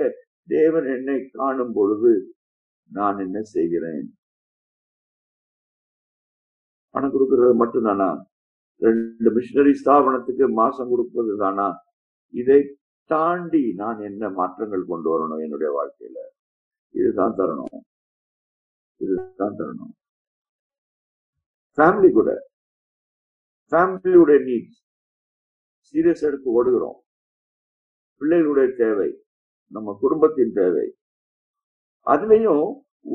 [0.46, 2.34] தேவன் என்னை காணும் பொழுது
[2.92, 4.18] நான் என்ன செய்கிறேன்?
[6.90, 8.24] பணம் கொடுக்கிறது மட்டும்தானா?
[8.78, 11.84] ரெண்டு மிஷினரி ஸ்தாபனத்துக்கு மாசம் கொடுப்பது தானா
[12.28, 16.18] இதை தாண்டி நான் என்ன மாற்றங்கள் கொண்டு வரணும் என்னுடைய வாழ்க்கையில?
[16.90, 17.80] இதுதான் தரணும்.
[18.96, 19.94] இதுதான் தரணும்.
[21.76, 22.48] ஃபேமிலி கூட.
[23.70, 24.82] ஃபேமிலியுடைய நீட்ஸ்
[25.92, 27.00] சீரியஸ் எடுத்து ஓடுகிறோம்.
[28.20, 29.23] பிள்ளைகளுடைய தேவை.
[29.74, 30.86] நம்ம குடும்பத்தின் தேவை.
[32.06, 32.66] அதுலயும்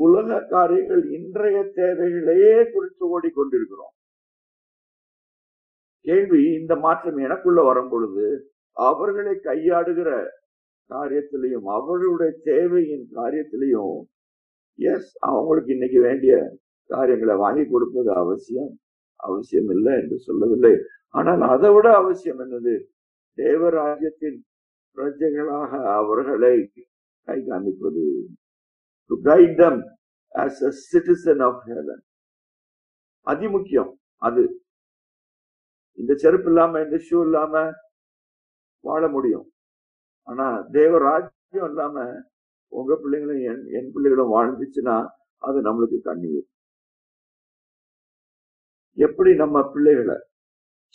[0.04, 3.94] உலக காரியங்கள் இன்றைய தேவைகளையே குறித்து ஓடிக்கொண்டிருக்கிறோம்.
[6.04, 8.26] கேள்வி இந்த மாற்றம் எனக்குள்ள வரும் பொழுது
[8.76, 10.10] அவர்களை கையாடுகிற
[10.90, 13.96] காரியத்திலையும் அவர்களுடைய தேவையின் காரியத்திலையும்
[14.78, 16.34] எஸ் அவங்களுக்கு இன்னைக்கு வேண்டிய
[16.90, 18.70] காரியங்களை வாங்கி கொடுப்பது அவசியம்
[19.20, 20.74] அவசியம் இல்லை என்று சொல்லவில்லை.
[21.18, 22.74] ஆனால் அதை விட அவசியம் என்னது?
[23.38, 24.38] தேவராஜ்யத்தின்
[24.96, 26.54] பிரஜைகளாக அவர்களை
[27.28, 28.04] கை காண்பிப்பது
[29.10, 29.80] to guide them
[30.32, 32.02] as a citizen of heaven
[33.26, 34.42] அதி முக்கியம் அது
[35.98, 37.54] இந்த செருப்பு இல்லாம இந்த ஷூ இல்லாம
[38.84, 39.46] வாழ முடியும்.
[40.28, 41.96] ஆனா தேவராஜ்யம் இல்லாம
[42.72, 44.96] உங்க பிள்ளைங்களும் என் என் பிள்ளைகளும் வாழ்ந்துச்சுன்னா
[45.42, 46.46] அது நம்மளுக்கு கண்ணீர்.
[48.98, 50.16] எப்படி நம்ம பிள்ளைகளை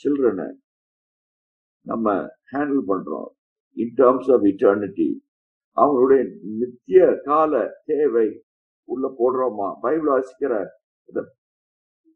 [0.01, 0.47] சில்ட்ரனை
[1.85, 2.07] நம்ம
[2.53, 3.29] ஹேண்டில் பண்றோம்?
[3.81, 5.09] இன் டேர்ம்ஸ் ஆஃப் இட்டர்னிட்டி
[5.77, 6.21] அவங்களுடைய
[6.59, 7.53] நித்திய கால
[7.85, 8.27] தேவை
[8.83, 9.67] உள்ள போடுறோமா?
[9.81, 10.53] பைபிள் வாசிக்கிற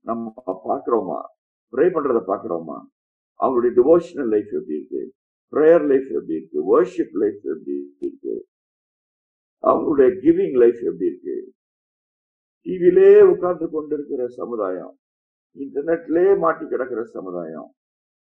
[0.06, 0.34] நம்ம
[0.70, 1.20] பார்க்குறோமா?
[1.74, 2.78] ப்ரே பண்றத பார்க்குறோமா?
[3.40, 5.02] அவங்களுடைய டிவோஷனல் லைஃப் எப்படி இருக்கு?
[5.54, 6.60] ப்ரேயர் லைஃப் எப்படி இருக்கு?
[6.72, 8.36] வர்ஷிப் லைஃப் எப்படி இருக்கு?
[9.64, 11.38] அவங்களுடைய கிவிங் லைஃப் எப்படி இருக்கு?
[12.66, 14.94] டிவிலே உட்கார்ந்து கொண்டிருக்கிற சமுதாயம்
[15.58, 17.70] இன்டர்நெட்லே மாட்டி கிடக்கிற சமுதாயம்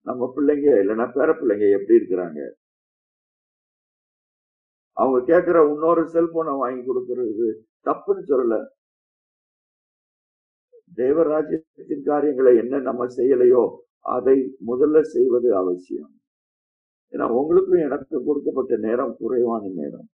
[0.06, 2.40] நம்ம பிள்ளைங்க இல்லைன்னா பேர பிள்ளைங்க எப்படி இருக்கிறாங்க?
[5.02, 7.48] அவங்க கேட்கிற இன்னொரு செல்போனை வாங்கி கொடுக்கறது.
[7.84, 8.56] தப்புன்னு சொல்லல.
[10.96, 13.62] தேவராஜ்யத்தின் காரியங்களை என்ன நம்ம செய்யலையோ
[14.14, 14.36] அதை
[14.66, 16.12] முதல்ல செய்வது அவசியம்.
[17.12, 20.08] ஏன்னா உங்களுக்கும் எனக்கு கொடுக்கப்பட்ட நேரம் குறைவான நேரம்.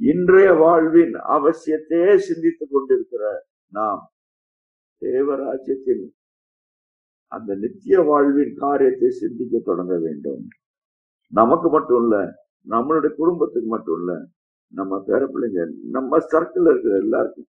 [0.00, 3.22] இன்றைய வாழ்வின் அவசியத்தையே சிந்தித்துக் கொண்டிருக்கிற
[3.70, 4.02] நாம்
[5.02, 6.04] தேவராஜ்யத்தின்
[7.34, 10.44] அந்த நித்திய வாழ்வின் காரியத்தை சிந்திக்க தொடங்க வேண்டும்.
[11.32, 12.16] நமக்கு மட்டும் இல்ல
[12.72, 14.12] நம்மளுடைய குடும்பத்துக்கு மட்டும் இல்ல
[14.72, 15.62] நம்ம பேர பிள்ளைங்க
[15.96, 17.48] நம்ம சர்க்கிள் இருக்கிற எல்லாருக்கும்.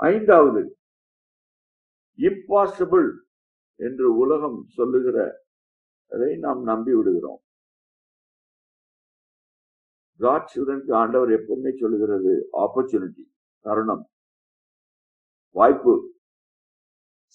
[0.00, 0.62] ஐந்தாவது
[2.18, 3.08] இம்பாசிபிள்
[3.80, 5.18] என்று உலகம் சொல்லுகிற
[6.12, 7.40] அதை நாம் நம்பி விடுகிறோம்.
[10.20, 12.32] காட் சில்ட்ரனுக்கு ஆண்டவர் எப்பவுமே சொல்லுகிறது
[12.64, 13.24] ஆப்பர்ச்சுனிட்டி
[13.64, 14.04] தருணம்
[15.56, 15.94] வாய்ப்பு.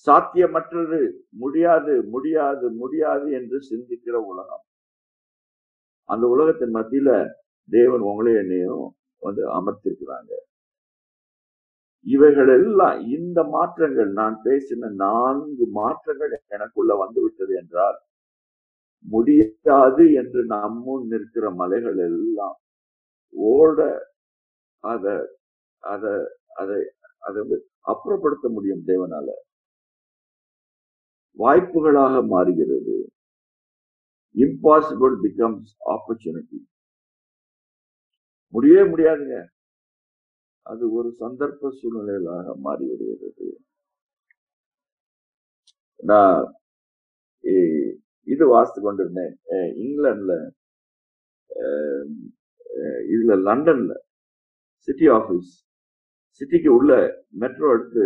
[0.07, 0.99] சாத்தியமற்றது
[1.41, 4.63] முடியாது முடியாது முடியாது என்று சிந்திக்கிற உலகம்.
[6.09, 7.09] அந்த உலகத்தின் மத்தியில
[7.69, 8.85] தேவன் உங்களே என்னையும்
[9.21, 10.31] வந்து அமர்த்திருக்கிறாங்க.
[12.05, 17.97] இவைகள் எல்லாம் இந்த மாற்றங்கள் நான் பேசின நான்கு மாற்றங்கள் எனக்குள்ள வந்து விட்டது என்றால்
[19.05, 22.57] முடியாது என்று நம் முன் நிற்கிற மலைகள் எல்லாம்
[23.33, 23.79] ஓட
[24.83, 25.05] அத
[25.83, 26.03] அத
[26.55, 26.79] அதை
[27.23, 29.27] அதை வந்து அப்புறப்படுத்த முடியும் தேவனால.
[31.39, 32.95] வாய்ப்புகளாக மாறுகிறது.
[34.37, 36.59] இம்பாசிபிள் பிகம்ஸ் ஆப்பர்ச்சுனிட்டி
[38.53, 39.37] முடியவே முடியாதுங்க.
[40.65, 43.47] அது ஒரு சந்தர்ப்ப சூழ்நிலைகளாக மாறிவிடுகிறது.
[46.03, 46.41] நான்
[48.27, 49.33] இது வாசித்து கொண்டிருந்தேன்.
[49.51, 50.33] அஹ் இங்கிலாந்துல
[51.49, 52.09] அஹ்,
[53.13, 53.93] இதுல லண்டன்ல
[54.87, 55.51] சிட்டி ஆஃபீஸ்
[56.41, 56.91] சிட்டிக்கு உள்ள
[57.41, 58.03] மெட்ரோ எடுத்து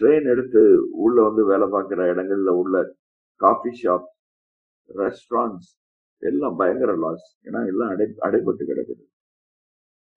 [0.00, 0.62] ட்ரெயின் எடுத்து
[1.04, 2.76] உள்ள வந்து வேலை பார்க்குற இடங்கள்ல உள்ள
[3.40, 4.06] காஃபி ஷாப்
[4.90, 5.70] ரெஸ்டாரண்ட்ஸ்
[6.22, 9.04] எல்லாம் பயங்கர லாஸ் ஏன்னா எல்லாம் அடை அடைபட்டு கிடக்குது.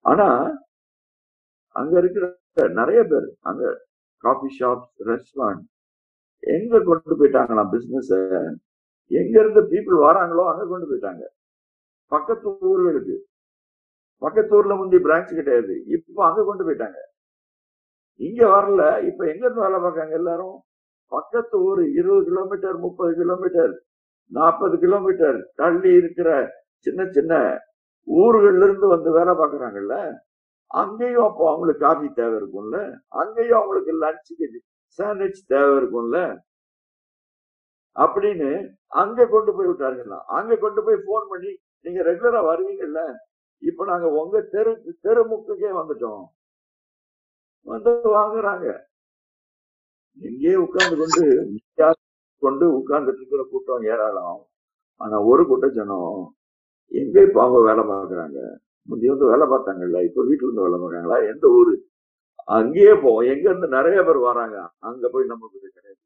[0.06, 0.28] ஆனா
[1.76, 2.26] அங்க இருக்கிற
[2.80, 3.64] நிறைய பேர் அங்க
[4.24, 5.64] காஃபி ஷாப்ஸ் ரெஸ்டாரண்ட்
[6.44, 8.12] எங்க கொண்டு போயிட்டாங்களாம் பிசினஸ்
[9.12, 11.24] எங்க இருந்து பீப்புள் வராங்களோ அங்க கொண்டு போயிட்டாங்க.
[12.12, 13.16] பக்கத்து ஊர்களுக்கு
[14.22, 15.74] பக்கத்து ஊர்ல முந்தி பிரான்ச் கிடையாது.
[15.96, 17.00] இப்ப அங்க கொண்டு போயிட்டாங்க.
[18.20, 20.58] இங்க வரல இப்ப எங்க இருந்து வேலை பார்க்காங்க எல்லாரும்?
[21.12, 23.74] பக்கத்து ஊர் இருபது கிலோமீட்டர் முப்பது கிலோமீட்டர்
[24.32, 26.30] நாற்பது கிலோமீட்டர் தள்ளி இருக்கிற
[26.78, 27.34] சின்ன சின்ன
[28.08, 29.96] ஊர்கள்ல இருந்து வந்து வேலை பார்க்கறாங்கல்ல
[30.72, 34.48] அங்கேயும் அப்போ அவங்களுக்கு காஃபி தேவை இருக்கும்ல அங்கேயும் அவங்களுக்கு லஞ்சுக்கு
[35.00, 36.18] சாண்ட்விச் தேவை இருக்கும்ல
[37.96, 38.50] அப்படின்னு
[38.88, 41.52] அங்க கொண்டு போய் விட்டாருங்களாம் அங்க கொண்டு போய் போன் பண்ணி
[41.86, 43.02] நீங்க ரெகுலரா வருவீங்கல்ல
[43.62, 44.72] இப்ப நாங்க உங்க தெரு
[45.04, 46.24] தெருமுக்குக்கே வந்துட்டோம்.
[47.66, 48.66] வந்து வாங்குறாங்க.
[50.22, 51.22] எங்கேயே உட்கார்ந்து கொண்டு
[52.42, 54.40] கொண்டு உட்கார்ந்துட்டு இருக்கிற கூட்டம் ஏராளம்.
[55.02, 56.36] ஆனா ஒரு கூட்ட ஜனம்
[56.92, 58.40] எங்க இப்ப அவங்க வேலை பார்க்கறாங்க?
[58.90, 60.04] முந்தைய வந்து வேலை பார்த்தாங்கல்ல?
[60.04, 61.30] இப்ப வீட்டுல இருந்து வேலை பார்க்கறாங்களா?
[61.34, 61.74] எந்த ஊரு?
[62.46, 64.70] அங்கேயே போவோம் எங்க இருந்து நிறைய பேர் வராங்க.
[64.80, 66.00] அங்க போய் நம்ம கிடையாது.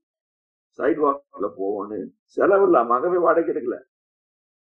[0.80, 3.78] சைட் வாக்ல போவோம்னு செலவு இல்லாம அங்க போய் வாடகை எடுக்கல.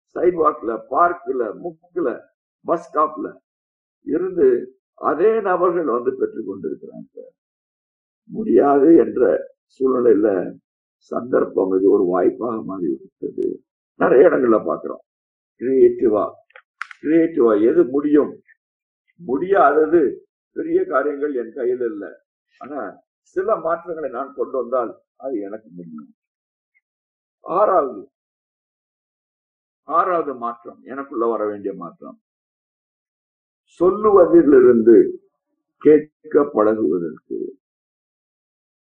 [0.06, 2.12] சைட் வாக்ல பார்க்ல முக்கில்
[2.64, 3.28] பஸ் ஸ்டாப்ல
[4.06, 7.26] இருந்து அதே நபர்கள் வந்து பெற்றுக் கொண்டிருக்கிறாங்க.
[8.30, 9.22] முடியாது என்ற
[9.66, 10.28] சூழ்நிலையில
[10.96, 13.64] சந்தர்ப்பம் இது ஒரு வாய்ப்பாக மாறி விட்டது.
[13.94, 15.04] நிறைய இடங்கள்ல பாக்குறோம்
[15.60, 16.30] கிரியேட்டிவா
[17.02, 18.42] கிரியேட்டிவா எது முடியும்?
[19.16, 22.08] முடியாதது பெரிய காரியங்கள் என் கையில் இல்லை.
[22.58, 26.14] ஆனா சில மாற்றங்களை நான் கொண்டு வந்தால் அது எனக்கு முடியும்.
[27.40, 28.10] ஆறாவது.
[29.82, 30.82] ஆறாவது மாற்றம்.
[30.82, 32.20] எனக்குள்ள வர வேண்டிய மாற்றம்.
[33.80, 35.18] சொல்லுவதிலிருந்து
[35.78, 37.38] கேட்க பழகுவதற்கு.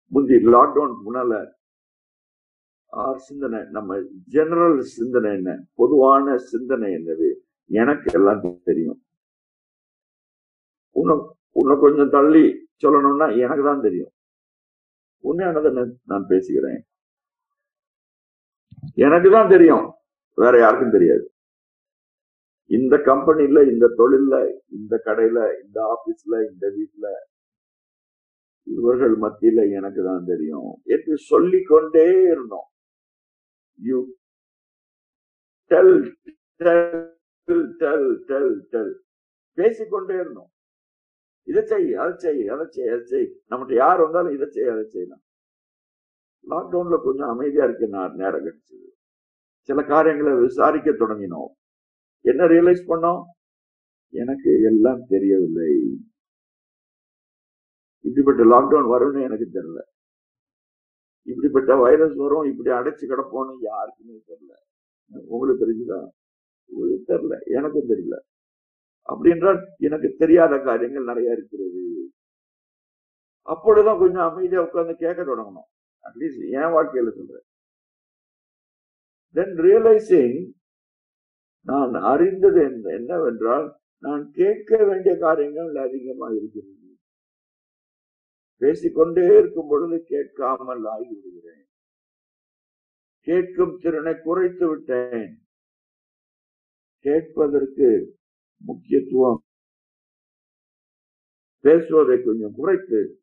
[0.06, 1.52] முந்தி லாக்டவுன் முன்னால
[3.16, 5.50] சிந்தனை நம்ம ஜெனரல் சிந்தனை என்ன?
[5.74, 7.28] பொதுவான சிந்தனை என்னது?
[7.70, 9.00] எனக்கு எல்லாம் தெரியும்.
[10.96, 11.14] உன்னை
[11.52, 12.44] உன்னை கொஞ்சம் தள்ளி
[12.82, 14.12] சொல்லணும்னா எனக்கு தான் தெரியும்.
[15.24, 15.70] உண்மையானதை
[16.04, 16.80] நான் பேசுகிறேன்
[18.96, 19.86] எனக்கு தான் தெரியும்.
[20.38, 21.24] வேற யாருக்கும் தெரியாது.
[22.70, 24.34] இந்த கம்பெனில இந்த தொழில்ல
[24.68, 27.06] இந்த கடையில இந்த ஆபீஸ்ல இந்த வீட்டுல
[28.66, 30.70] இவர்கள் மத்தியில எனக்கு தான் தெரியும்.
[30.84, 32.68] என்று சொல்லிக்கொண்டே இருந்தோம்.
[33.78, 34.06] You you
[35.66, 36.16] tell
[36.56, 37.18] tell
[37.78, 39.04] tell tell tell
[39.54, 40.50] பேசிக்கொண்டே இருந்தோம்.
[41.42, 43.42] இதை செய் அதை செய் அதை செய் அதை செய்.
[43.50, 45.22] நம்மகிட்ட யார் வந்தாலும் இதை செய் அதை செய்யலாம்
[46.48, 48.88] லாக்டவுன்ல கொஞ்சம் அமைதியா இருக்கு நான் நேரம் கிடைச்சது.
[49.60, 51.50] சில காரியங்களை விசாரிக்க தொடங்கினோம்.
[52.20, 53.22] என்ன ரியலைஸ் பண்ணோம்?
[54.08, 56.02] எனக்கு எல்லாம் தெரியவில்லை.
[57.98, 59.91] இப்படிப்பட்ட லாக்டவுன் வரும்னு எனக்கு தெரியல.
[61.22, 64.52] இப்படிப்பட்ட வைரஸ் வரும் இப்படி அடைச்சு கிடப்போம்னு யாருக்குமே தெரியல.
[65.26, 66.08] உங்களுக்கு தெரிஞ்சுதா?
[66.64, 67.38] உங்களுக்கு தெரியல.
[67.44, 68.18] எனக்கும் தெரியல.
[69.08, 72.10] அப்படின்றால் எனக்கு தெரியாத காரியங்கள் நிறைய இருக்கிறது.
[73.42, 75.70] அப்பொழுதுதான் கொஞ்சம் அமைதியா உட்கார்ந்து கேட்க தொடங்கணும்.
[76.02, 77.44] அட்லீஸ்ட் என் வாழ்க்கையில சொல்றேன்.
[79.32, 80.52] தென் ரியலைசிங்
[81.64, 86.81] நான் அறிந்தது என்னவென்றால் நான் கேட்க வேண்டிய காரியங்கள் அதிகமாக இருக்கிறது.
[88.62, 91.64] பேசிக்கொண்டே இருக்கும் பொழுது கேட்காமல் ஆகிவிடுகிறேன்.
[93.20, 95.46] கேட்கும் திறனை குறைத்து விட்டேன்.
[96.98, 98.16] கேட்பதற்கு
[98.56, 99.42] முக்கியத்துவம்.
[101.60, 103.22] பேசுவதை கொஞ்சம் குறைத்து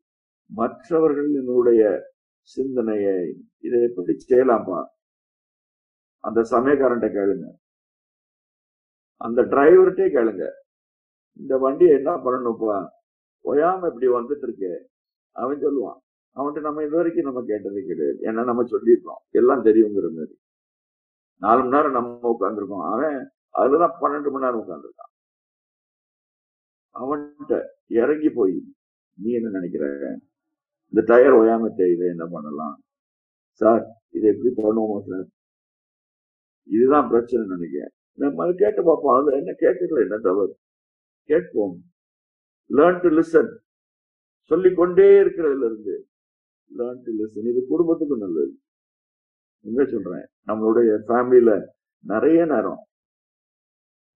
[0.56, 2.00] மற்றவர்களினுடைய
[2.40, 4.86] சிந்தனையை இதை எப்படி செய்யலாமா?
[6.18, 7.50] அந்த சமயக்காரன்ட்ட கேளுங்க.
[9.16, 10.50] அந்த டிரைவர்கிட்டே கேளுங்க.
[11.32, 12.88] இந்த வண்டியை என்ன பண்ணணும்ப்பா?
[13.44, 14.89] ஒயாம இப்படி வந்துட்டு இருக்கு.
[15.32, 15.98] அவன் சொல்லுவான்.
[16.34, 18.18] அவன்கிட்ட நம்ம இது வரைக்கும் நம்ம கேட்டதே கிடையாது.
[18.20, 19.22] ஏன்னா நம்ம சொல்லியிருக்கோம்.
[19.30, 20.38] எல்லாம் தெரியுங்கிற மாதிரி.
[21.36, 25.08] நாலு மணி நேரம் நம்ம உட்காந்துருக்கோம் அவன் அதுலதான் பன்னெண்டு மணி நேரம் உட்காந்துருக்கான்
[26.94, 28.62] அவன்கிட்ட இறங்கி போய்
[29.22, 29.84] நீ என்ன நினைக்கிற?
[30.92, 32.82] இந்த டயர் ஓயாம தெரியுது என்ன பண்ணலாம்?
[33.50, 35.26] சார் இதை எப்படி பண்ணுவோமா சார்?
[36.64, 37.88] இதுதான் பிரச்சனை நினைக்கிறேன்.
[38.12, 39.20] நம்ம அதை கேட்டு பார்ப்போம்.
[39.20, 40.56] அதுல என்ன கேட்கல என்ன தவறு?
[41.24, 41.82] கேட்போம்.
[42.68, 43.56] லேர்ன் டு லிசன்
[44.42, 46.04] சொல்லிக்கொண்டே இருக்கிறதுல இருந்து
[46.78, 48.58] லிசன் இது குடும்பத்துக்கு நல்லது.
[49.62, 50.26] எங்க சொல்றேன்.
[50.46, 51.66] நம்மளுடைய ஃபேமிலியில
[52.02, 52.86] நிறைய நேரம்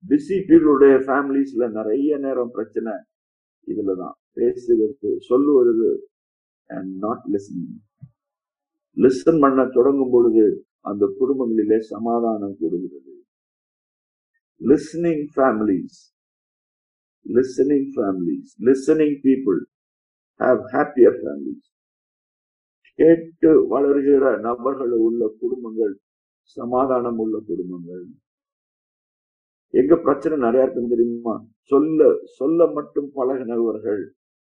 [0.08, 2.92] பிஸி பீப்புளுடைய ஃபேமிலிஸ்ல நிறைய நேரம் பிரச்சனை
[3.66, 4.16] இதுலதான்.
[4.32, 6.08] பேசுவது சொல்லுவது
[6.66, 7.76] அண்ட் நாட் லிசனிங்
[8.96, 13.12] லிசன் பண்ண தொடங்கும் பொழுது அந்த குடும்பங்களிலே சமாதானம் கூடுகிறது.
[14.60, 15.98] Listening families
[17.34, 19.60] listening families listening people
[20.40, 21.70] have happier families
[22.98, 25.94] கேட்டு வளர்கிற நபர்கள் உள்ள குடும்பங்கள்
[26.56, 28.04] சமாதானம் உள்ள குடும்பங்கள்.
[29.70, 31.34] எங்க பிரச்சனை நிறைய இருக்கும் தெரியுமா?
[31.62, 34.02] சொல்ல சொல்ல மட்டும் பழகினவர்கள்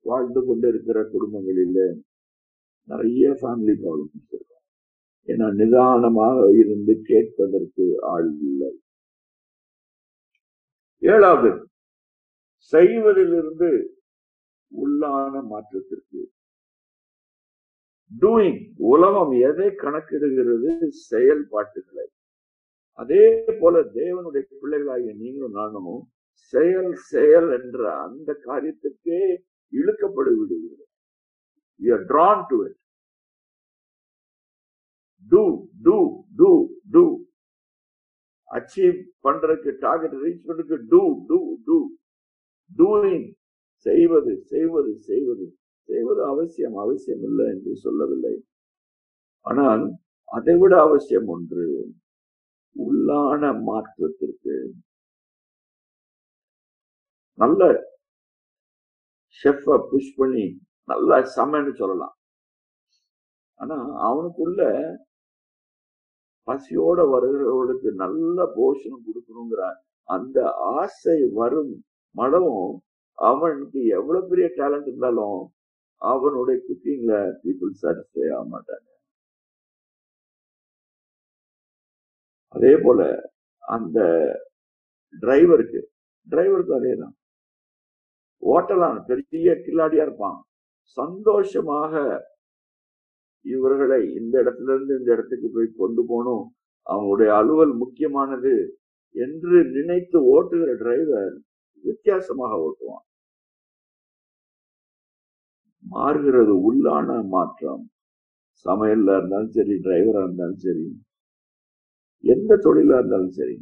[0.06, 1.78] வாழ்ந்து கொண்டிருக்கிற குடும்பங்களில்
[2.88, 4.64] நிறைய ஃபேமிலி ப்ராப்ளம்ஸ் இருக்கும்.
[5.28, 8.72] ஏன்னா நிதானமாக இருந்து கேட்பதற்கு ஆள் இல்லை.
[11.00, 11.52] ஏழாவது
[12.74, 13.70] செய்வதிலிருந்து
[14.82, 16.22] உள்ளான மாற்றத்திற்கு.
[18.22, 20.72] டூயிங் உலகம் எதை கணக்கிடுகிறது?
[21.12, 22.06] செயல்பாட்டுகளை.
[23.00, 23.26] அதே
[23.60, 26.10] போல தேவனுடைய பிள்ளைகளாகிய நீங்களும் நானும்
[26.54, 29.22] செயல் செயல் என்ற அந்த காரியத்துக்கே
[29.74, 30.84] இழுக்கப்படு விடுகிறது
[31.82, 32.76] we are drawn to it.
[35.32, 35.42] Do
[35.84, 37.04] do
[38.52, 41.78] achieve பண்றதுக்கு டார்கெட் ரீச் பண்றதுக்கு டூ டூ டூ
[42.78, 43.28] டூயிங்
[43.86, 45.46] செய்வது செய்வது செய்வது
[45.90, 48.36] செய்வது அவசியம் அவசியம் இல்லை என்று சொல்லவில்லை.
[49.46, 49.84] ஆனால்
[50.30, 51.66] அதை விட அவசியம் ஒன்று
[52.76, 54.56] உள்ளான மாற்றத்திற்கு.
[57.38, 57.62] நல்ல
[59.40, 60.46] ஷெஃப புஷ் பண்ணி
[60.88, 62.16] நல்லா சமைன்னு சொல்லலாம்.
[63.60, 64.62] ஆனா அவனுக்குள்ள
[66.48, 69.62] பசியோட வருகிறவர்களுக்கு நல்ல போஷணம் கொடுக்கணுங்கிற
[70.10, 70.38] அந்த
[70.80, 71.74] ஆசை வரும்
[72.16, 72.74] மடவும்
[73.18, 75.40] அவனுக்கு எவ்வளவு பெரிய டேலண்ட் இருந்தாலும்
[76.02, 78.88] அவனுடைய குக்கிங்ல பீப்புள் சாட்டிஸ்ஃபை ஆக மாட்டாங்க.
[82.56, 83.02] அதே போல
[83.64, 84.00] அந்த
[85.24, 85.82] டிரைவருக்கு
[86.28, 87.16] டிரைவருக்கு அதேதான்
[88.44, 90.40] ஓட்டலாம் பெரிய கில்லாடியா இருப்பான்.
[90.98, 91.94] சந்தோஷமாக
[93.46, 96.46] இவர்களை இந்த இடத்துல இருந்து இந்த இடத்துக்கு போய் கொண்டு போகணும்.
[96.88, 98.54] அவங்களுடைய அலுவல் முக்கியமானது
[99.16, 101.36] என்று நினைத்து ஓட்டுகிற டிரைவர்
[101.84, 103.06] வித்தியாசமாக ஓட்டுவான்.
[105.86, 107.84] மாறுகிறது உள்ளான மாற்றம்.
[108.66, 110.86] சமையல்ல இருந்தாலும் சரி டிரைவரா இருந்தாலும் சரி
[112.24, 113.58] எந்த தொழிலா இருந்தாலும் சரி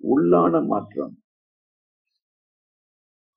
[0.00, 1.14] உள்ளான மாற்றம்.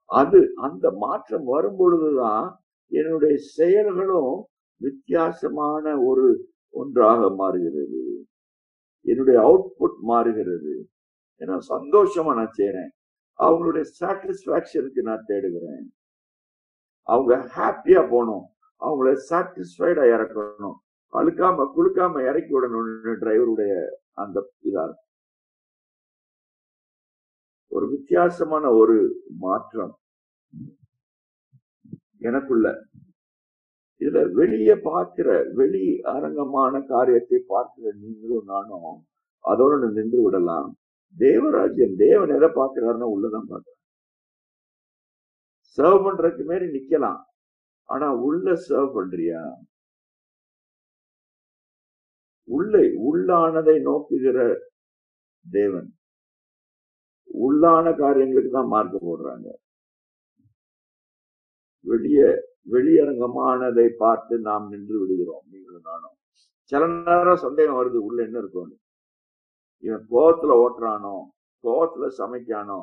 [0.06, 2.48] அது அந்த மாற்றம் வரும் பொழுதுதான்
[2.92, 4.48] என்னுடைய செயல்களும்
[4.82, 6.26] வித்தியாசமான ஒரு
[6.70, 8.02] ஒன்றாக மாறுகிறது.
[9.06, 10.74] என்னுடைய அவுட்புட் மாறுகிறது.
[11.42, 12.92] ஏன்னா சந்தோஷமா நான் செய்யறேன்
[13.38, 15.94] அவங்களுடைய சாட்டிஸ்பாக்சனுக்கு நான் தேடுகிறேன்.
[17.02, 18.46] அவங்க ஹாப்பியா போகணும்.
[18.80, 20.76] அவங்கள சாட்டிஸ்ஃபைடா இறக்கணும்.
[21.14, 24.94] அழுக்காம குழுக்காம இறக்கி விடணும்னு டிரைவருடைய அந்த இதா
[27.68, 30.00] ஒரு வித்தியாசமான ஒரு மாற்றம்.
[32.18, 32.86] எனக்குள்ள.
[34.00, 39.06] இதுல வெளியே பார்க்கிற வெளி அரங்கமான காரியத்தை பார்க்கிற நீங்களும் நானும்
[39.44, 40.78] அதோட நின்று விடலாம்.
[41.18, 43.80] தேவராஜ்யம் தேவன் எதை பார்க்கிறாருன்னா உள்ளதான் பார்க்கிறார்.
[45.78, 47.22] சர்வ் பண்றதுக்கு மாரி நிக்கலாம்.
[47.90, 49.42] ஆனா உள்ள சர்வ் பண்றியா?
[52.48, 54.38] உள்ளே உள்ளானதை நோக்குகிற
[55.52, 55.90] தேவன்.
[57.42, 59.48] உள்ளான காரியங்களுக்கு தான் மார்க்க போடுறாங்க.
[61.86, 62.22] வெளிய
[62.72, 65.46] வெளியரங்கமானதை பார்த்து நாம் நின்று விடுகிறோம்.
[65.52, 66.16] நீங்களும் நானும்.
[66.72, 68.76] சில நேரம் சந்தேகம் வருது உள்ள என்ன இருக்கும்னு
[69.84, 71.16] இவன் கோவத்துல ஓட்டுறானோ?
[71.64, 72.80] கோவத்துல சமைக்கானோ?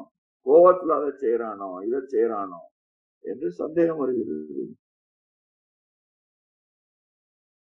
[0.47, 2.61] கோவத்துல அதை செய்யறானோ இதை செய்யறானோ
[3.25, 4.65] என்று சந்தேகம் வருகிறது.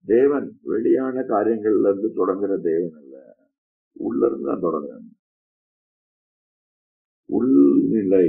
[0.04, 3.16] தேவன் வெளியான காரியங்கள்ல இருந்து தொடங்குற தேவன் அல்ல.
[3.96, 5.10] உள்ள இருந்து தான் தொடங்குறாங்க
[7.30, 8.26] உள்நிலை.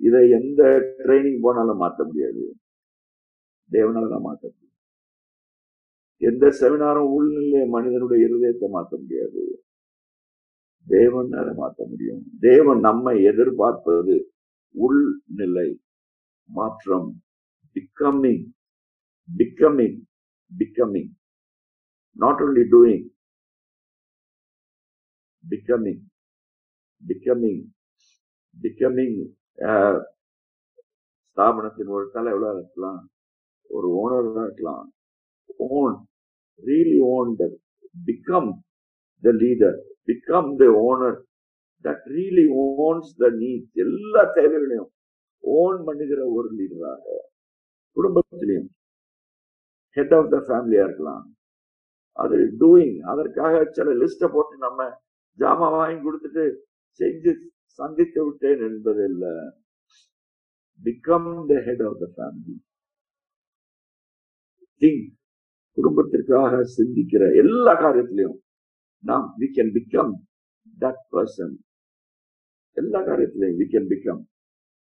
[0.00, 0.62] இதை எந்த
[0.98, 2.42] ட்ரைனிங் போனாலும் மாற்ற முடியாது.
[3.70, 4.74] தேவனால தான் மாற்ற முடியும்.
[6.20, 9.42] எந்த செமினாரும் உள்நிலை மனிதனுடைய இருதயத்தை மாற்ற முடியாது.
[10.88, 12.22] தேவனால மாற்ற முடியும்.
[12.40, 14.16] தேவன் நம்மை எதிர்பார்ப்பது
[14.74, 15.68] உள்நிலை
[16.48, 17.08] மாற்றம்
[17.76, 18.46] becoming
[19.28, 19.98] becoming
[20.58, 21.12] becoming
[22.16, 23.06] not only doing
[25.44, 26.04] becoming
[27.08, 27.64] becoming
[28.56, 29.18] becoming
[31.30, 33.02] ஸ்தாபனத்தின் ஒரு எவ்வளோ இருக்கலாம்?
[33.76, 34.86] ஒரு ஓனராக இருக்கலாம்.
[35.56, 35.96] Own
[36.66, 37.44] really own the
[38.06, 38.50] become
[39.22, 41.18] the leader become the owner
[41.84, 42.46] that really
[42.86, 44.90] owns the need எல்லா தேவைகளையும்
[45.44, 47.04] ஓன் பண்ணுகிற ஒரு லீடராக
[47.96, 48.70] குடும்பத்திலையும்
[49.96, 51.26] ஹெட் ஆஃப் த ஃபேமிலியா இருக்கலாம்.
[52.16, 54.86] அது டூயிங் அதற்காக சில லிஸ்ட போட்டு நம்ம
[55.38, 56.44] ஜாமா வாங்கி கொடுத்துட்டு
[57.00, 57.32] செஞ்சு
[57.78, 59.34] சந்தித்து விட்டேன் என்பது இல்லை.
[60.80, 62.56] Become the head of the family
[64.82, 65.06] think
[65.78, 68.38] குடும்பத்திற்காக சிந்திக்கிற எல்லா காரியத்திலையும்
[68.98, 70.12] நாம் we can become
[70.80, 71.54] that person
[72.72, 74.22] எல்லா காரியத்திலையும் வி கேன் பிகம்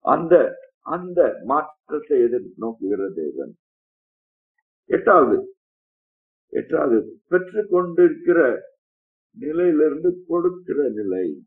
[0.06, 3.58] அந்த அந்த மாற்றத்தை எதிர் நோக்குகிற தேவன்.
[4.86, 5.56] எட்டாவது
[6.48, 8.58] எட்டாவது பெற்றுக்கொண்டிருக்கிற
[9.32, 11.44] நிலையிலிருந்து கொடுக்கிற நிலை.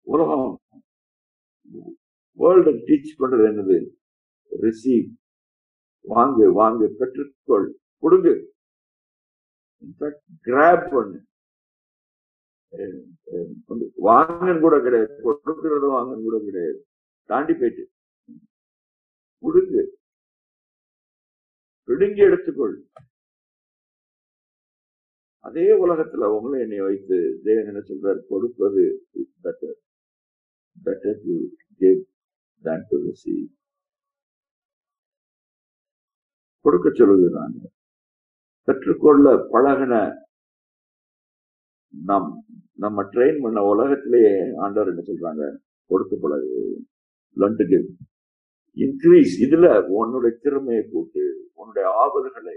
[0.00, 0.60] உலகம்
[2.38, 3.78] வேர்ல்டு டீச் பண்றது என்னது?
[4.62, 5.08] ரிசீவ்
[6.08, 7.68] வாங்கு வாங்கு பெற்றுக்கொள்.
[7.98, 8.30] கொடுங்க.
[10.46, 11.20] கிராப் பண்ணு
[14.08, 15.14] வாங்கன்னு கூட கிடையாது.
[15.26, 16.78] கொடுக்கறது வாங்கன்னு கூட கிடையாது.
[17.30, 17.84] தாண்டி போயிட்டு.
[19.44, 19.82] கொடுங்கு
[21.88, 22.76] பிடுங்கி எடுத்துக்கொள்.
[25.48, 28.20] அதே உலகத்துல உங்களை என்னை வைத்து தேவன் என்ன சொல்றார்?
[28.28, 28.84] கொடுப்பது
[29.44, 29.78] better
[30.84, 31.34] better to
[31.80, 32.00] give
[32.64, 33.46] than to receive
[36.64, 37.58] கொடுக்க சொல்லுகிறாங்க
[38.68, 39.94] பெற்றுக்கொள்ள பழகின
[41.88, 42.30] நம்
[42.74, 45.56] நம்ம ட்ரெயின் பண்ண உலகத்திலேயே ஆண்டவர் என்ன சொல்றாங்க?
[45.90, 46.84] கொடுத்து பழகு
[47.36, 47.86] லர்ன் கிவ்
[48.76, 52.56] இன்க்ரீஸ் இதுல உன்னுடைய திறமையை கூட்டு உன்னுடைய ஆவல்களை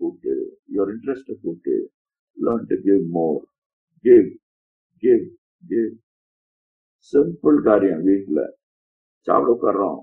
[0.00, 0.32] கூட்டு
[0.74, 1.74] யுவர் இன்ட்ரெஸ்ட் கூட்டு
[2.42, 3.42] learn to give more
[4.04, 4.28] give
[5.02, 5.24] give
[5.66, 5.92] give
[7.12, 8.40] simple காரியம் வீட்டுல
[9.26, 10.00] சாப்பிட உட்கார்றோம்.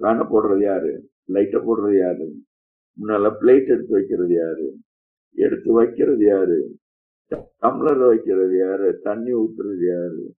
[0.00, 1.10] வேனை போடுறது யாரு?
[1.24, 2.26] லைட்டை போடுறது யாரு?
[3.00, 4.76] முன்னால பிளேட் எடுத்து வைக்கிறது யாரு?
[5.34, 6.78] எடுத்து வைக்கிறது யாரு?
[7.34, 9.00] டம்ளர் வைக்கிறது யாரு?
[9.02, 10.34] தண்ணி ஊற்றுறது யாரு?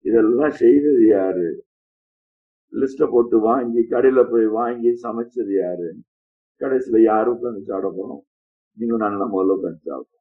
[0.00, 1.64] இதெல்லாம் செய்தது யாரு?
[2.72, 5.96] லிஸ்ட போட்டு வாங்கி கடையில போய் வாங்கி சமைச்சது யாரு?
[6.60, 8.28] கடைசியில யாரும் உட்காந்து சாப்பிட போறோம்?
[8.78, 10.16] நீங்க நல்லா முதல்ல உட்காந்து சாப்பிடும்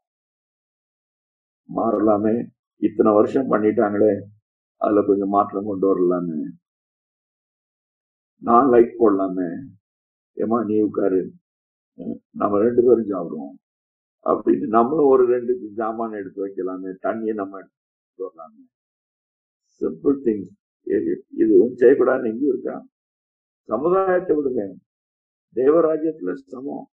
[1.75, 2.45] மாறலாமே.
[2.77, 4.21] இத்தனை வருஷம் பண்ணிட்டாங்களே.
[4.75, 6.43] அதுல கொஞ்சம் மாற்றம் கொண்டு வரலாமே.
[8.37, 9.49] நான் லைக் போடலாமே.
[10.35, 11.31] ஏமா நீ உட்காரு.
[12.31, 13.55] நம்ம ரெண்டு பேரும் சாப்பிடுவோம்.
[14.23, 18.63] அப்படின்னு நம்மளும் ஒரு ரெண்டு ஜாமான் எடுத்து வைக்கலாமே தண்ணியை நம்ம எடுத்து வரலாமே.
[19.79, 20.53] சிம்பிள் திங்ஸ்
[21.41, 22.75] இது வந்து செய்யக்கூடாதுன்னு எங்கேயும் இருக்கா
[23.71, 24.61] சமுதாயத்தை விடுங்க.
[25.55, 26.87] தேவராஜ்யத்துல சமம்.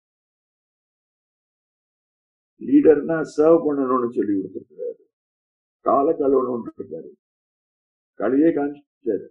[2.61, 5.03] லீடர்னா சர்வ் பண்ணணும்னு சொல்லி கொடுத்துருக்காரு
[5.81, 7.11] கால கழுவணும்னு இருக்காரு.
[8.19, 9.27] கழுவே காமிச்சிட்டாரு.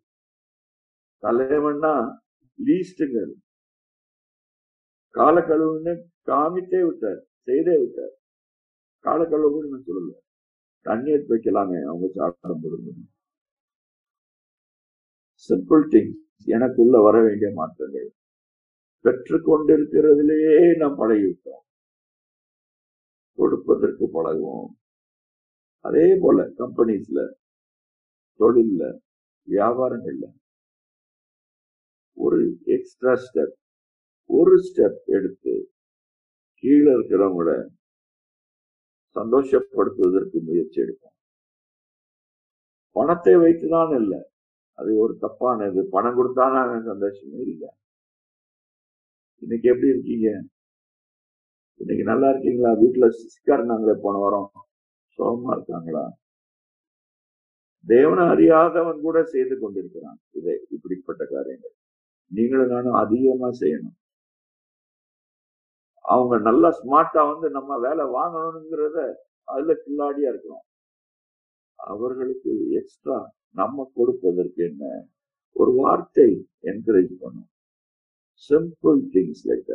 [1.22, 1.94] தலைவன்னா
[2.66, 3.18] லீஸ்டுங்க
[5.14, 5.94] காலக்கழுவுன்னு
[6.26, 8.14] காமித்தே விட்டார் செய்தே விட்டார்.
[9.04, 10.12] காலக்கழுவுன்னு சொல்லல.
[10.86, 13.10] தண்ணீர் வைக்கலாமே அவங்க சாப்பிட முடியும்
[15.50, 18.10] சிம்பிள் திங்ஸ் எனக்குள்ள வர வேண்டிய மாற்றங்கள்.
[19.06, 21.64] பெற்றுக்கொண்டிருக்கிறதுலேயே நாம் பழகிவிட்டோம்.
[23.36, 24.72] கொடுப்பதற்கு பழகுவோம்.
[25.86, 27.22] அதே போல கம்பெனிஸ்ல
[28.40, 28.84] தொழில்ல
[29.48, 30.26] வியாபாரங்கள்ல
[32.18, 33.56] ஒரு எக்ஸ்ட்ரா ஸ்டெப்
[34.26, 35.72] ஒரு ஸ்டெப் எடுத்து
[36.54, 37.68] கீழே இருக்கிறவங்கள
[39.16, 41.12] சந்தோஷப்படுத்துவதற்கு முயற்சி எடுப்போம்.
[42.92, 44.24] பணத்தை வைத்துதான் இல்லை.
[44.74, 45.82] அது ஒரு தப்பானது.
[45.82, 47.70] பணம் கொடுத்தா அவன் சந்தோஷமே இல்லை.
[49.40, 50.44] இன்னைக்கு எப்படி இருக்கீங்க?
[51.76, 52.74] இன்னைக்கு நல்லா இருக்கீங்களா?
[52.74, 54.52] வீட்டுல சிக்காருனாங்களே போன வாரம்.
[55.18, 56.14] சோகமா இருக்காங்களா?
[57.86, 60.20] தேவனை அறியாதவன் கூட செய்து கொண்டிருக்கிறான்.
[60.32, 61.74] இதை இப்படிப்பட்ட காரியங்கள்.
[62.28, 64.02] நீங்களும் நானும் அதிகமா செய்யணும்.
[66.12, 70.66] அவங்க நல்லா ஸ்மார்ட்டா வந்து நம்ம வேலை வாங்கணுங்கிறத அதுல கில்லாடியா இருக்கிறோம்.
[71.76, 73.18] அவர்களுக்கு எக்ஸ்ட்ரா
[73.50, 74.84] நம்ம கொடுப்பதற்கு என்ன?
[75.52, 77.50] ஒரு வார்த்தை என்கரேஜ் பண்ணும்.
[78.50, 79.74] சிம்பிள் திங்ஸ் லைக்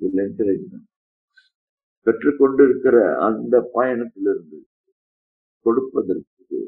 [0.00, 0.66] என்கரேஜ்
[2.06, 4.58] பெற்றுக்கொண்டிருக்கிற அந்த பயணத்திலிருந்து
[5.60, 6.58] கொடுப்பதற்கு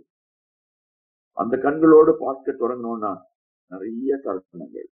[1.32, 3.12] அந்த கண்களோடு பார்க்க தொடங்கணும்னா
[3.70, 4.88] நிறைய தருணங்கள்.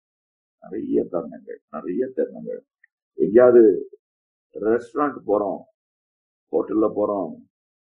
[0.63, 1.61] நிறைய தருணங்கள்.
[1.71, 2.63] நிறைய தருணங்கள்.
[3.19, 3.63] எங்கேயாவது
[4.55, 5.61] ரெஸ்டாரண்ட் போகிறோம்
[6.53, 7.31] ஹோட்டல்ல போறோம்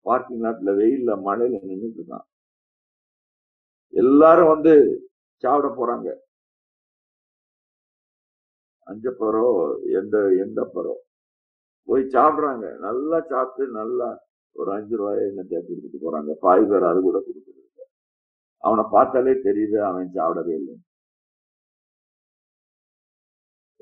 [0.05, 2.25] பார்க்கிங் லாட்டில் வெயிலில் மழையில் நின்றுட்டு இருக்கான்.
[3.93, 4.73] எல்லாரும் வந்து
[5.43, 6.09] சாப்பிட போறாங்க.
[8.87, 9.47] அஞ்சப்பரோ
[9.99, 10.95] எந்த எந்த பறோ
[11.87, 12.65] போய் சாப்பிடுறாங்க.
[12.87, 14.07] நல்லா சாப்பிட்டு நல்லா
[14.55, 16.31] ஒரு அஞ்சு ரூபாய் என்ன கொடுத்துட்டு போறாங்க.
[16.45, 17.83] பாய் பேர் அது கூட கொடுத்துருக்காங்க
[18.63, 20.75] அவனை பார்த்தாலே தெரியுது அவன் சாப்பிடவே இல்லை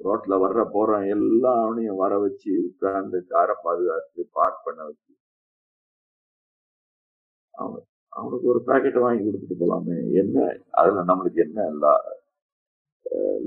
[0.05, 5.11] ரோட்ல வர்ற போறான் எல்லாம் அவனையும் வர வச்சு உட்கார்ந்து காரை பாதுகாத்து பார்க் பண்ண வச்சு.
[7.53, 7.83] அவன்
[8.13, 9.97] அவனுக்கு ஒரு பேக்கெட் வாங்கி கொடுத்துட்டு போலாமே.
[10.21, 10.37] என்ன?
[10.71, 11.67] அதுல நம்மளுக்கு என்ன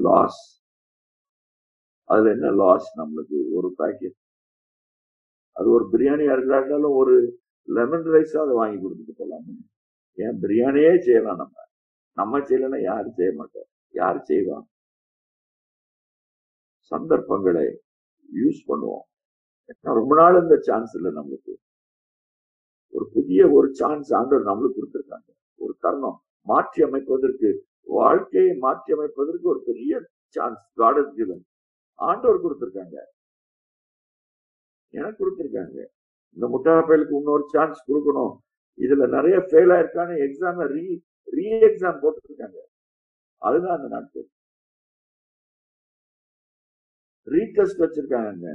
[0.06, 0.42] லாஸ்
[2.10, 3.38] அதுல என்ன லாஸ் நம்மளுக்கு?
[3.58, 4.16] ஒரு பேக்கெட்
[5.56, 7.14] அது ஒரு பிரியாணியா இருந்தாலும் ஒரு
[7.68, 9.54] லெமன் ரைஸா அதை வாங்கி கொடுத்துட்டு போலாமே.
[10.18, 10.36] ஏன்?
[10.42, 11.56] பிரியாணியே செய்யலாம் நம்ம.
[12.16, 14.66] நம்ம செய்யலன்னா யாரும் செய்ய மாட்டோம் யார் செய்வான்
[16.90, 17.66] சந்தர்ப்பங்களை
[18.28, 19.06] யூஸ் பண்ணுவோம்.
[19.98, 21.54] ரொம்ப நாள் இந்த சான்ஸ் இல்லை நம்மளுக்கு.
[22.94, 25.28] ஒரு புதிய ஒரு சான்ஸ் ஆண்டவர் நம்மளுக்கு கொடுத்துருக்காங்க.
[25.64, 26.18] ஒரு தருணம்
[26.50, 27.48] மாற்றி அமைப்பதற்கு
[27.98, 29.92] வாழ்க்கையை மாற்றி அமைப்பதற்கு ஒரு பெரிய
[30.36, 31.42] சான்ஸ் காட் கிவன்
[31.98, 32.96] ஆண்டவர் கொடுத்துருக்காங்க.
[34.94, 35.78] எனக்கு கொடுத்துருக்காங்க.
[36.36, 38.34] இந்த முட்டாப்பயலுக்கு இன்னொரு சான்ஸ் கொடுக்கணும்.
[38.84, 40.86] இதுல நிறைய ஃபெயில் ஆயிருக்கான்னு எக்ஸாம் ரீ
[41.36, 42.58] ரீ எக்ஸாம் போட்டுருக்காங்க.
[43.42, 44.28] அதுதான் அந்த நாட்கள்.
[47.34, 48.46] ரீடெஸ்ட் வச்சிருக்காங்க.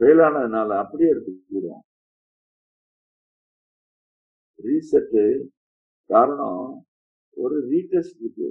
[0.00, 1.82] ஃபெயில் ஆனதுனால அப்படியே எடுத்துக்கிறோம் கூடும்
[4.66, 5.24] ரீசெட்டு
[6.10, 6.64] காரணம்
[7.42, 8.48] ஒரு ரீடெஸ்ட் இருக்கு.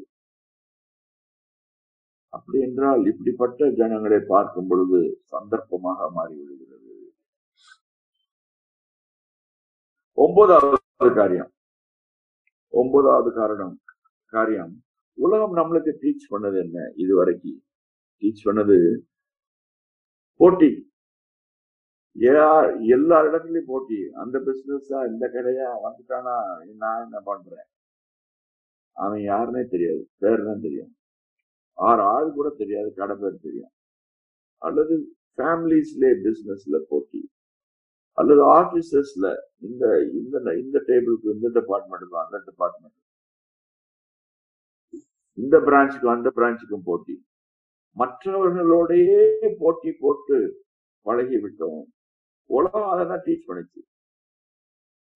[2.34, 5.00] அப்படி என்றால் இப்படிப்பட்ட ஜனங்களை பார்க்கும் பொழுது
[5.32, 6.94] சந்தர்ப்பமாக மாறிவிடுகிறது.
[10.14, 11.52] ஒன்பதாவது காரியம்.
[12.68, 13.76] ஒன்பதாவது காரணம்
[14.34, 14.74] காரியம்
[15.14, 16.78] உலகம் நம்மளுக்கு டீச் பண்ணது என்ன?
[16.96, 17.60] இதுவரைக்கும்
[18.22, 18.78] டீச் பண்ணது
[20.38, 20.70] போட்டி.
[22.96, 24.00] எல்லா இடத்துலயும் போட்டி.
[24.14, 26.36] அந்த பிசினஸா இந்த கடையா வந்துட்டானா
[26.78, 27.68] நான் என்ன பண்றேன்?
[28.92, 30.10] அவன் யாருன்னே தெரியாது.
[30.18, 30.94] பேர் தான் தெரியும்.
[31.74, 32.94] ஆறு ஆள் கூட தெரியாது.
[32.94, 33.72] கடை பேர் தெரியும்.
[34.58, 34.96] அல்லது
[35.36, 37.22] ஃபேமிலிஸ்லே பிசினஸ்ல போட்டி.
[38.20, 39.28] அல்லது ஆபீசஸ்ல
[39.60, 42.98] இந்த இந்த இந்த டேபிளுக்கு இந்த டிபார்ட்மெண்ட்டுக்கு அந்த டிபார்ட்மெண்ட்
[45.34, 47.16] இந்த பிரான்ச்சுக்கும் அந்த பிரான்ச்சுக்கும் போட்டி.
[48.00, 49.22] மற்றவர்களோடையே
[49.62, 50.38] போட்டி போட்டு
[51.06, 51.82] பழகி விட்டோம்
[52.50, 53.80] உலகம் அதை தான் டீச் பண்ணுச்சு.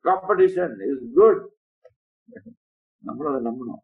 [0.05, 1.41] காம்படிஷன் இஸ் குட்
[3.03, 3.81] நம்மளும் அதை நம்பணும்.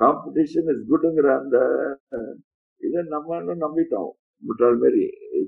[0.00, 1.56] காம்படிஷன் இஸ் குட்ங்கிற அந்த
[2.86, 4.10] இதை நம்ம நம்பிட்டோம்.
[4.42, 5.04] முற்றால் மாரி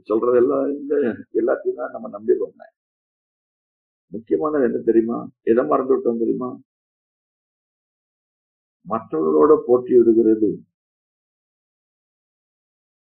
[0.09, 0.95] சொல்றதெல்லாம் இந்த
[1.41, 2.57] எல்லாத்தையும் தான் நம்ம நம்பிடுவோம்
[4.13, 5.19] முக்கியமானது என்ன தெரியுமா?
[5.51, 6.49] எதை மறந்து விட்டோம் தெரியுமா?
[8.93, 10.51] மற்றவர்களோட போட்டி விடுகிறது.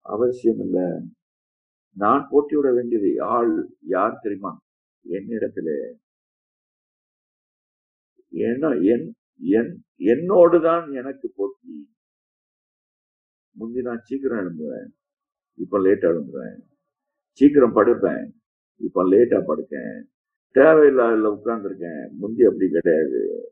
[0.09, 1.01] அவசியம் இல்ல
[1.95, 4.59] நான் போட்டி விட வேண்டியது ஆள் யார் தெரியுமா?
[5.09, 5.93] என்னிடத்துல.
[8.31, 11.95] ஏன்னா என் என் என்னோடுதான் எனக்கு போட்டி.
[13.51, 14.89] முந்தி நான் சீக்கிரம் எழும்புவேன்.
[15.53, 16.59] இப்ப லேட்டா எழும்புறேன்.
[17.31, 18.29] சீக்கிரம் படுப்பேன்.
[18.75, 20.03] இப்ப லேட்டா படுக்கேன்.
[20.51, 22.09] தேவையில்லாத உட்கார்ந்துருக்கேன்.
[22.11, 23.51] முந்தி அப்படி கிடையாது.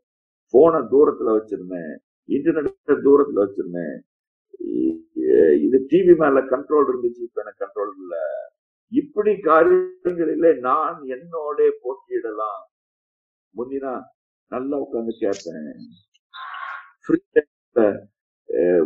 [0.50, 1.96] போனை தூரத்துல வச்சிருந்தேன்.
[2.28, 4.00] இன்டர்நெட் தூரத்துல வச்சிருந்தேன்.
[5.64, 8.14] இது டிவி மேல கண்ட்ரோல் இருந்துச்சு இப்ப எனக்கு கண்ட்ரோல் இல்ல.
[8.92, 12.62] இப்படி காரியங்களிலே நான் என்னோட போட்டியிடலாம்.
[13.54, 13.92] முந்தினா
[14.52, 15.68] நல்லா உட்காந்து கேட்பேன்.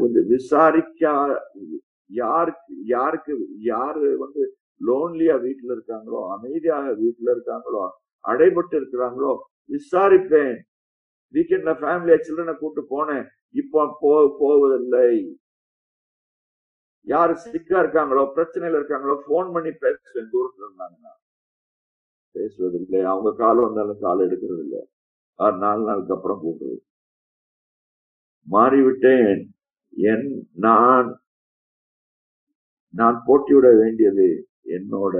[0.03, 1.15] வந்து விசாரிக்கா
[2.11, 3.33] யாருக்கு யாருக்கு
[3.73, 4.43] யாரு வந்து
[4.81, 7.83] லோன்லியா வீட்டுல இருக்காங்களோ அமைதியாக வீட்டுல இருக்காங்களோ
[8.25, 9.33] அடைபட்டு இருக்கிறாங்களோ
[9.75, 10.55] விசாரிப்பேன்.
[11.35, 13.25] வீக்கெண்ட்ல ஃபேமிலியா சில்ட்ரனை கூப்பிட்டு போனேன்.
[13.61, 15.09] இப்போ போ போவதில்லை.
[17.07, 21.13] யாரு சிக்கா இருக்காங்களோ பிரச்சனையில இருக்காங்களோ போன் பண்ணி பேசுவேன் தூரத்துல இருந்தாங்கன்னா
[22.35, 24.83] பேசுவதில்லை அவங்க காலம் வந்தாலும் காலம் எடுக்கிறது இல்லை.
[25.39, 26.83] ஆறு நாலு நாளுக்கு அப்புறம் கூப்பிடுறது
[28.47, 29.43] மாறிவிட்டேன்.
[30.11, 30.29] என்
[30.67, 31.09] நான்
[32.95, 34.27] நான் போட்டியிட வேண்டியது
[34.77, 35.17] என்னோட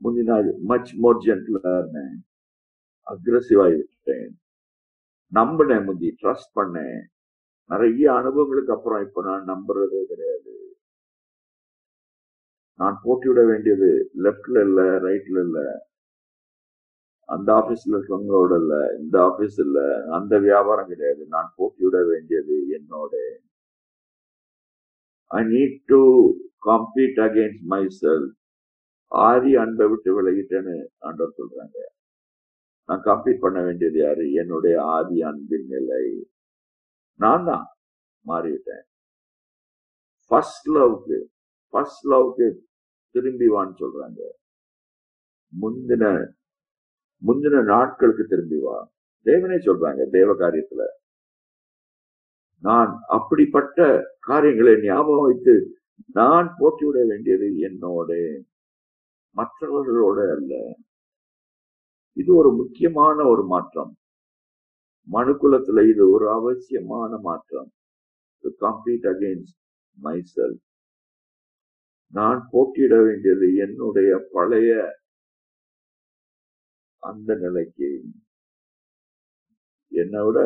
[0.00, 0.38] முந்தின
[0.70, 2.16] மச் மோர் ஜென்டிலா இருந்தேன்.
[3.06, 4.32] அக்ரஸிவ் ஆகிவிட்டேன்.
[5.32, 7.00] நம்பினேன் முந்தி ட்ரஸ்ட் பண்ணேன்.
[7.70, 10.52] நிறைய அனுபவங்களுக்கு அப்புறம் இப்ப நான் நம்புறதே கிடையாது.
[12.78, 15.58] நான் போட்டிவிட வேண்டியது லெப்ட்ல இல்ல ரைட்ல இல்ல.
[17.28, 19.78] அந்த ஆபீஸ்ல இருக்கவங்களோட இல்ல இந்த ஆபீஸ் இல்ல.
[20.10, 21.26] அந்த வியாபாரம் கிடையாது.
[21.26, 23.14] நான் போட்டிவிட வேண்டியது என்னோட.
[25.30, 26.00] I need to
[26.66, 28.26] compete against my self
[29.12, 31.78] ஆதி அன்பை விட்டு விலகிட்டேன்னு ஆண்டவர் சொல்றாங்க.
[32.88, 34.32] நான் காம்பீட் பண்ண வேண்டியது யாரு?
[34.32, 36.04] என்னுடைய ஆதி அன்பின் நிலை.
[37.16, 37.66] நான் தான்
[38.26, 38.84] மாறிவிட்டேன்.
[40.26, 41.18] ஃபர்ஸ்ட் லவ்க்கு
[41.68, 42.46] ஃபர்ஸ்ட் லவ்க்கு
[43.10, 44.20] திரும்பி வான்னு சொல்றாங்க.
[45.60, 46.04] முந்தின
[47.26, 48.92] முந்தின நாட்களுக்கு திரும்பி வா.
[49.24, 50.82] தேவனே சொல்றாங்க தேவ காரியத்துல.
[52.60, 55.54] நான் அப்படிப்பட்ட காரியங்களை ஞாபகம் வைத்து
[56.06, 58.10] நான் போட்டிவிட வேண்டியது என்னோட.
[59.36, 60.74] மற்றவர்களோட அல்ல.
[62.12, 63.96] இது ஒரு முக்கியமான ஒரு மாற்றம்.
[65.08, 67.70] மனுக்குலத்துல இது ஒரு அவசியமான மாற்றம்.
[68.44, 69.58] To compete against
[69.98, 70.62] my self
[72.16, 74.72] நான் போட்டியிட வேண்டியது என்னுடைய பழைய
[77.02, 77.90] அந்த நிலைக்கு.
[79.92, 80.38] என்னை விட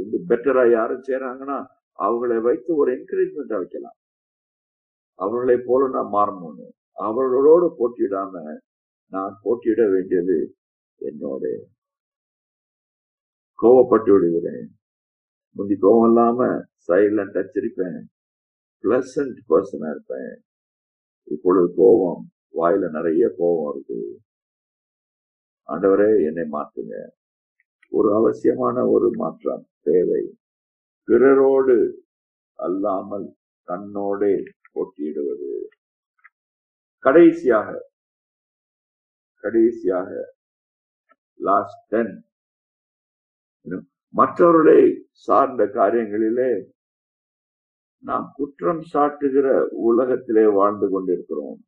[0.00, 1.58] வந்து பெட்டரா யாரும் செய்றாங்கன்னா
[1.98, 3.98] அவங்களை வைத்து ஒரு என்கரேஜ்மெண்ட் வைக்கலாம்.
[5.18, 6.66] அவர்களை போல நான் மாறணும்னு.
[7.06, 8.42] அவர்களோடு போட்டியிடாம
[9.12, 10.38] நான் போட்டியிட வேண்டியது
[11.00, 11.44] என்னோட.
[13.62, 14.78] கோவப்பட்டு விடுகிறேன்.
[15.50, 16.46] முந்தி கோவம் இல்லாம
[16.86, 18.02] சைலண்டா சிரிப்பேன்.
[18.82, 20.44] பிளசன்ட் பர்சனா இருப்பேன்.
[21.24, 24.20] இப்பொழுது கோபம் வாயில நிறைய கோபம் இருக்கு
[25.68, 27.08] ஆண்டவரே என்னை மாற்றுங்க.
[27.88, 30.38] ஒரு அவசியமான ஒரு மாற்றம் தேவை.
[31.04, 32.06] பிறரோடு
[32.54, 33.36] அல்லாமல்
[33.66, 34.42] தன்னோடே
[34.72, 35.68] போட்டியிடுவது.
[36.98, 37.90] கடைசியாக
[39.40, 40.34] கடைசியாக
[41.34, 42.27] லாஸ்ட் டென்
[44.10, 46.50] மற்றவர்களை சார்ந்த காரியங்களிலே
[47.98, 49.46] நாம் குற்றம் சாட்டுகிற
[49.88, 51.60] உலகத்திலே வாழ்ந்து கொண்டிருக்கிறோம்.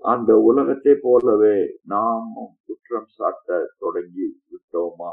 [0.00, 5.12] அந்த உலகத்தை போலவே நாமும் குற்றம் சாட்ட தொடங்கி விட்டோமா?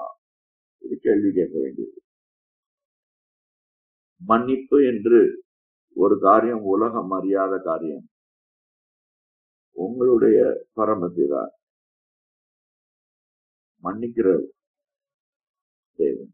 [0.78, 2.02] இது கேள்வி கேட்க வேண்டியது.
[4.26, 5.44] மன்னிப்பு என்று
[5.94, 8.08] ஒரு காரியம் உலகம் அறியாத காரியம்.
[9.72, 11.44] உங்களுடைய பரமபிதா.
[13.84, 14.28] மன்னிக்கிற
[16.00, 16.34] தேவன்.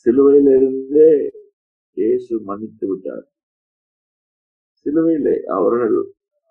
[0.00, 1.10] சிலுவையிலிருந்தே
[1.96, 3.26] இயேசு மன்னித்து விட்டார்.
[4.86, 5.96] சிலுவையிலே அவர்கள்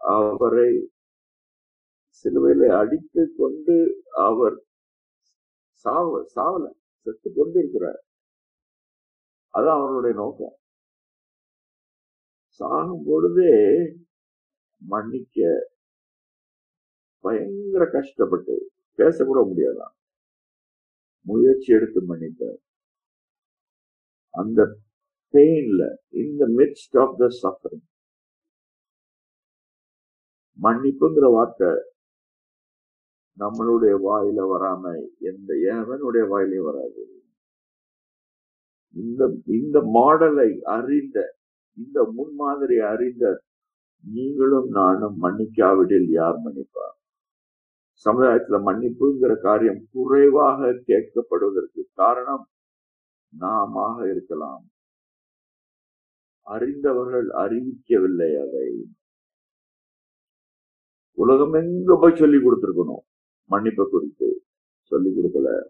[0.01, 0.71] அவரை
[2.19, 3.75] சிலுவையிலே அடித்து கொண்டு
[4.27, 4.57] அவர்
[5.85, 6.65] சாவ சாவல
[7.05, 8.01] செத்து கொண்டு இருக்கிறார்
[9.53, 10.55] அதான் அவருடைய நோக்கம்.
[12.59, 13.53] சாகும் பொழுதே
[14.81, 15.37] மன்னிக்க
[17.23, 18.53] பயங்கர கஷ்டப்பட்டு
[18.99, 19.93] பேசக்கூட முடியாதான்.
[21.25, 22.59] முயற்சி எடுத்து மன்னித்தார்
[24.33, 24.59] அந்த
[25.33, 25.81] பெயின்ல
[26.23, 27.85] இந்த மிட்ஸ்ட் ஆஃப் த சஃபரிங்
[30.59, 31.71] மன்னிப்புங்கிற வார்த்தை
[33.37, 34.83] நம்மளுடைய வாயில வராம
[35.31, 37.01] எந்த எவனுடைய வாயிலையும் வராது.
[38.95, 39.21] இந்த
[39.59, 41.17] இந்த மாடலை அறிந்த
[41.77, 43.25] இந்த முன்மாதிரி அறிந்த
[44.03, 46.95] நீங்களும் நானும் மன்னிக்காவிடில் யார் மன்னிப்பார்?
[48.05, 52.47] சமுதாயத்துல மன்னிப்புங்கிற காரியம் குறைவாக கேட்கப்படுவதற்கு காரணம்
[53.37, 54.69] நாம இருக்கலாம்.
[56.41, 58.85] அறிந்தவர்கள் அறிவிக்கவில்லை அதை.
[61.11, 63.03] உலகம் எங்க போய் சொல்லி கொடுத்திருக்கணும்
[63.51, 64.43] மன்னிப்பை குறித்து.
[64.81, 65.63] சொல்லி கொடுக்கல.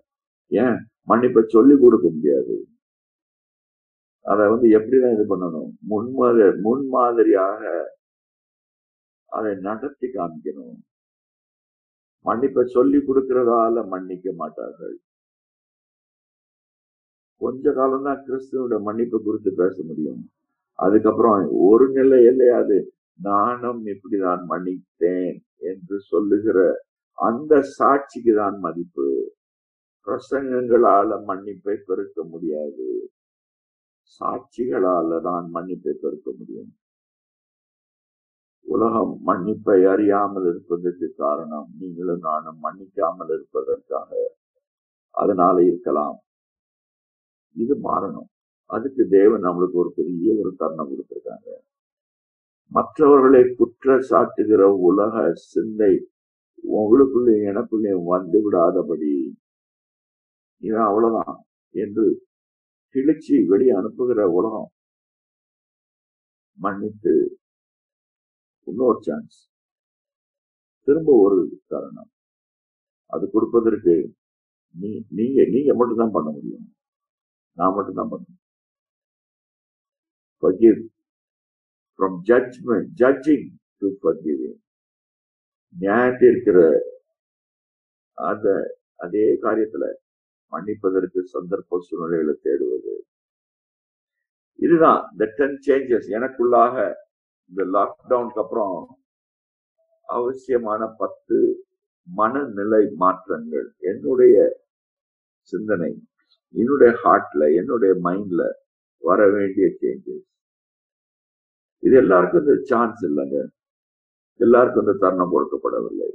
[0.47, 0.87] ஏன்?
[1.07, 2.65] மன்னிப்பை சொல்லி கொடுக்க முடியாது.
[4.21, 5.71] அதை வந்து எப்படிதான் இது பண்ணணும்?
[5.79, 7.85] முன்மாதிரி முன்மாதிரியாக
[9.25, 10.90] அதை நடத்தி காமிக்கணும்.
[12.25, 14.95] மன்னிப்பை சொல்லி கொடுக்கிறதால மன்னிக்க மாட்டார்கள்.
[17.41, 20.21] கொஞ்ச காலம் தான் கிறிஸ்துவோட மன்னிப்பு குறித்து பேச முடியும்.
[20.79, 22.77] அதுக்கப்புறம் ஒரு நிலையிலேயாவது
[23.19, 25.35] நானும் இப்படிதான் மன்னித்தேன்
[25.71, 26.59] என்று சொல்லுகிற
[27.17, 29.07] அந்த சாட்சிக்கு தான் மதிப்பு.
[30.07, 32.87] பிரசங்கங்களால மன்னிப்பை பெருக்க முடியாது.
[34.21, 36.71] சாட்சிகளால தான் மன்னிப்பை பெருக்க முடியும்.
[38.71, 44.09] உலகம் மன்னிப்பை அறியாமல் இருப்பதற்கு காரணம் நீங்களும் நானும் மன்னிக்காமல் இருப்பதற்காக
[45.15, 46.17] அதனால இருக்கலாம்.
[47.55, 48.29] இது மாறணும்.
[48.69, 51.49] அதுக்கு தேவன் நம்மளுக்கு ஒரு பெரிய ஒரு தருணம் கொடுத்துருக்காங்க.
[52.71, 55.15] மற்றவர்களை குற்ற சாட்டுகிற உலக
[55.51, 55.93] சிந்தை
[56.63, 59.11] உங்களுக்குள்ளே எனக்குள்ளே வந்து விடாதபடி
[60.63, 61.37] இவன் அவ்வளவுதான்
[61.75, 62.05] என்று
[62.95, 64.69] கிழிச்சி வெளியே அனுப்புகிற உலகம்
[66.59, 67.13] மன்னித்து
[68.65, 69.37] இன்னொரு சான்ஸ்
[70.85, 72.11] திரும்ப ஒரு தருணம்.
[73.05, 74.15] அது கொடுப்பதற்கு
[74.79, 76.75] நீ நீங்க நீங்க மட்டும்தான் பண்ண முடியும்.
[77.57, 78.39] நான் மட்டும்தான் பண்ண முடியும்.
[80.43, 80.79] Forgive.
[81.99, 83.43] From judgment judging
[83.79, 84.55] to forgiving.
[85.79, 86.59] நியாயத்தில் இருக்கிற
[88.13, 88.47] அந்த
[88.95, 89.93] அதே காரியத்துல
[90.51, 92.93] மன்னிப்பதற்கு சந்தர்ப்ப சூழ்நிலைகளை தேடுவது.
[94.55, 96.93] இதுதான் இந்த டென் சேஞ்சஸ் எனக்குள்ளாக
[97.51, 98.75] இந்த லாக்டவுனுக்கு அப்புறம்
[100.07, 101.37] அவசியமான பத்து
[102.03, 103.67] மனநிலை மாற்றங்கள்.
[103.91, 104.35] என்னுடைய
[105.41, 105.91] சிந்தனை
[106.53, 108.43] என்னுடைய ஹார்ட்ல என்னுடைய மைண்ட்ல
[109.03, 110.27] வர வேண்டிய சேஞ்சஸ்
[111.79, 113.37] இது எல்லாருக்கும் இந்த சான்ஸ் இல்லைங்க.
[114.39, 116.09] எல்லாருக்கும் இந்த தருணம் கொடுக்கப்படவில்லை.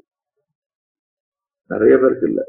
[1.71, 2.45] நிறைய பேருக்கு இல்லை.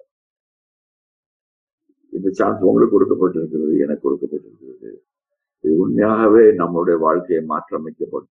[2.15, 4.91] இந்த சான்ஸ் உங்களுக்கு கொடுக்கப்பட்டிருக்கிறது எனக்கு கொடுக்கப்பட்டிருக்கிறது.
[5.63, 8.33] இது உண்மையாகவே நம்மளுடைய வாழ்க்கையை மாற்றமைக்கப்படும்.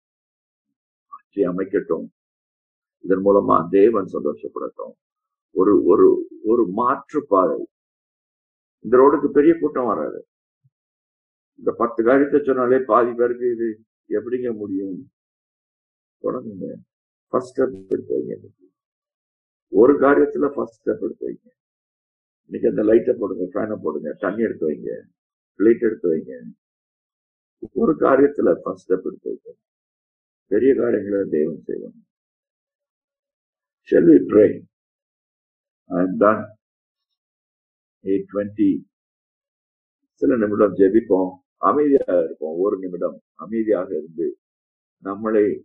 [1.34, 2.06] மாற்றி அமைக்கட்டும்.
[3.04, 4.94] இதன் மூலமா தேவன் சந்தோஷப்படட்டும்.
[5.50, 6.06] ஒரு ஒரு
[6.44, 7.58] ஒரு மாற்று பாதை.
[8.84, 10.20] இந்த ரோடுக்கு பெரிய கூட்டம் வராது.
[11.58, 13.68] இந்த பத்து காரியத்தை சொன்னாலே பாதி பேருக்கு இது
[14.16, 14.96] எப்படிங்க முடியும்?
[16.22, 16.68] தொடங்குங்க.
[17.32, 18.34] ஃபர்ஸ்ட் ஸ்டெப் எடுத்து வைங்க
[19.72, 21.48] ஒரு காரியத்துல ஃபர்ஸ்ட் ஸ்டெப் எடுத்து வைங்க
[22.50, 24.90] இன்னைக்கு அந்த லைட்டை போடுங்க ஃபேனை போடுங்க தண்ணி எடுத்து வைங்க
[25.58, 26.32] பிளேட் எடுத்து வைங்க.
[27.82, 29.50] ஒரு காரியத்துல ஃபர்ஸ்ட் ஸ்டெப் எடுத்து வைங்க
[30.46, 31.96] பெரிய காரியங்களை தெய்வம் செய்வாங்க.
[33.90, 34.52] Shall we pray?
[35.86, 36.42] I am done.
[38.04, 38.84] 820.
[40.12, 41.30] சில நிமிடம் ஜெபிப்போம்.
[41.56, 42.58] அமைதியாக இருப்போம்.
[42.58, 44.38] ஒரு நிமிடம் அமைதியாக இருந்து
[45.04, 45.62] நம்மளை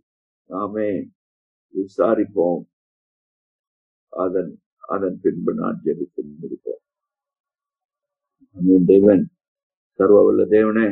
[0.48, 1.10] நாமே
[1.74, 2.62] விசாரிப்போம்.
[4.08, 6.82] அதன் அதன் பின்பு நான் ஜெபித்து முடிப்போம்.
[8.54, 9.30] அமீன் தேவன்
[9.98, 10.88] சர்வவல்ல தேவனே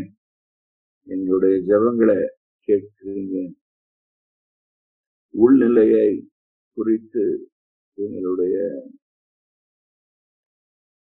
[1.07, 2.18] எங்களுடைய ஜெபங்களை
[2.68, 3.53] கேட்கிறீங்க.
[5.30, 6.30] உள்நிலையை
[6.72, 7.50] குறித்து
[7.94, 8.56] எங்களுடைய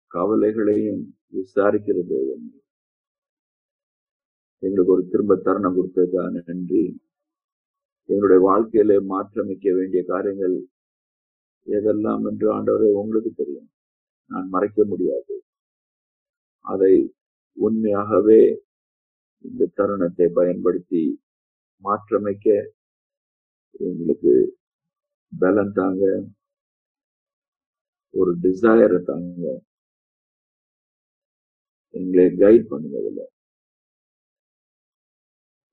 [0.07, 2.53] கவலைகளையும் விசாரிக்கிற தேவன்.
[4.59, 7.01] எங்களுக்கு ஒரு திரும்ப தருணம் கொடுத்ததுக்காக நன்றி.
[8.05, 10.65] எங்களுடைய வாழ்க்கையில மாற்றமைக்க வேண்டிய காரியங்கள்
[11.67, 13.71] எதெல்லாம் என்று ஆண்டவரே உங்களுக்கு தெரியும்.
[14.27, 15.43] நான் மறைக்க முடியாது.
[16.59, 17.15] அதை
[17.53, 18.63] உண்மையாகவே
[19.41, 21.23] இந்த தருணத்தை பயன்படுத்தி
[21.83, 22.71] மாற்றமைக்க
[23.89, 24.33] எங்களுக்கு
[25.33, 26.03] பலன் தாங்க
[28.15, 29.47] ஒரு டிசைரை தாங்க.
[31.95, 33.23] எங்களை கைட் பண்ணுங்க அதில்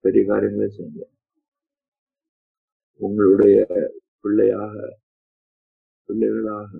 [0.03, 1.03] பெரிய காரியங்களே செய்யுங்க.
[3.01, 3.55] உங்களுடைய
[4.21, 4.75] பிள்ளையாக
[6.09, 6.71] பிள்ளைகளாக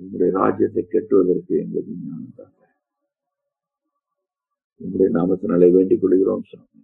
[0.00, 2.54] உங்களுடைய ராஜ்யத்தை கெட்டுவதற்கு எங்களுக்கு ஞானம் தாங்க.
[4.80, 6.80] உங்களுடைய நாமத்தினாலே வேண்டிக் கொள்கிறோம் சுவாமி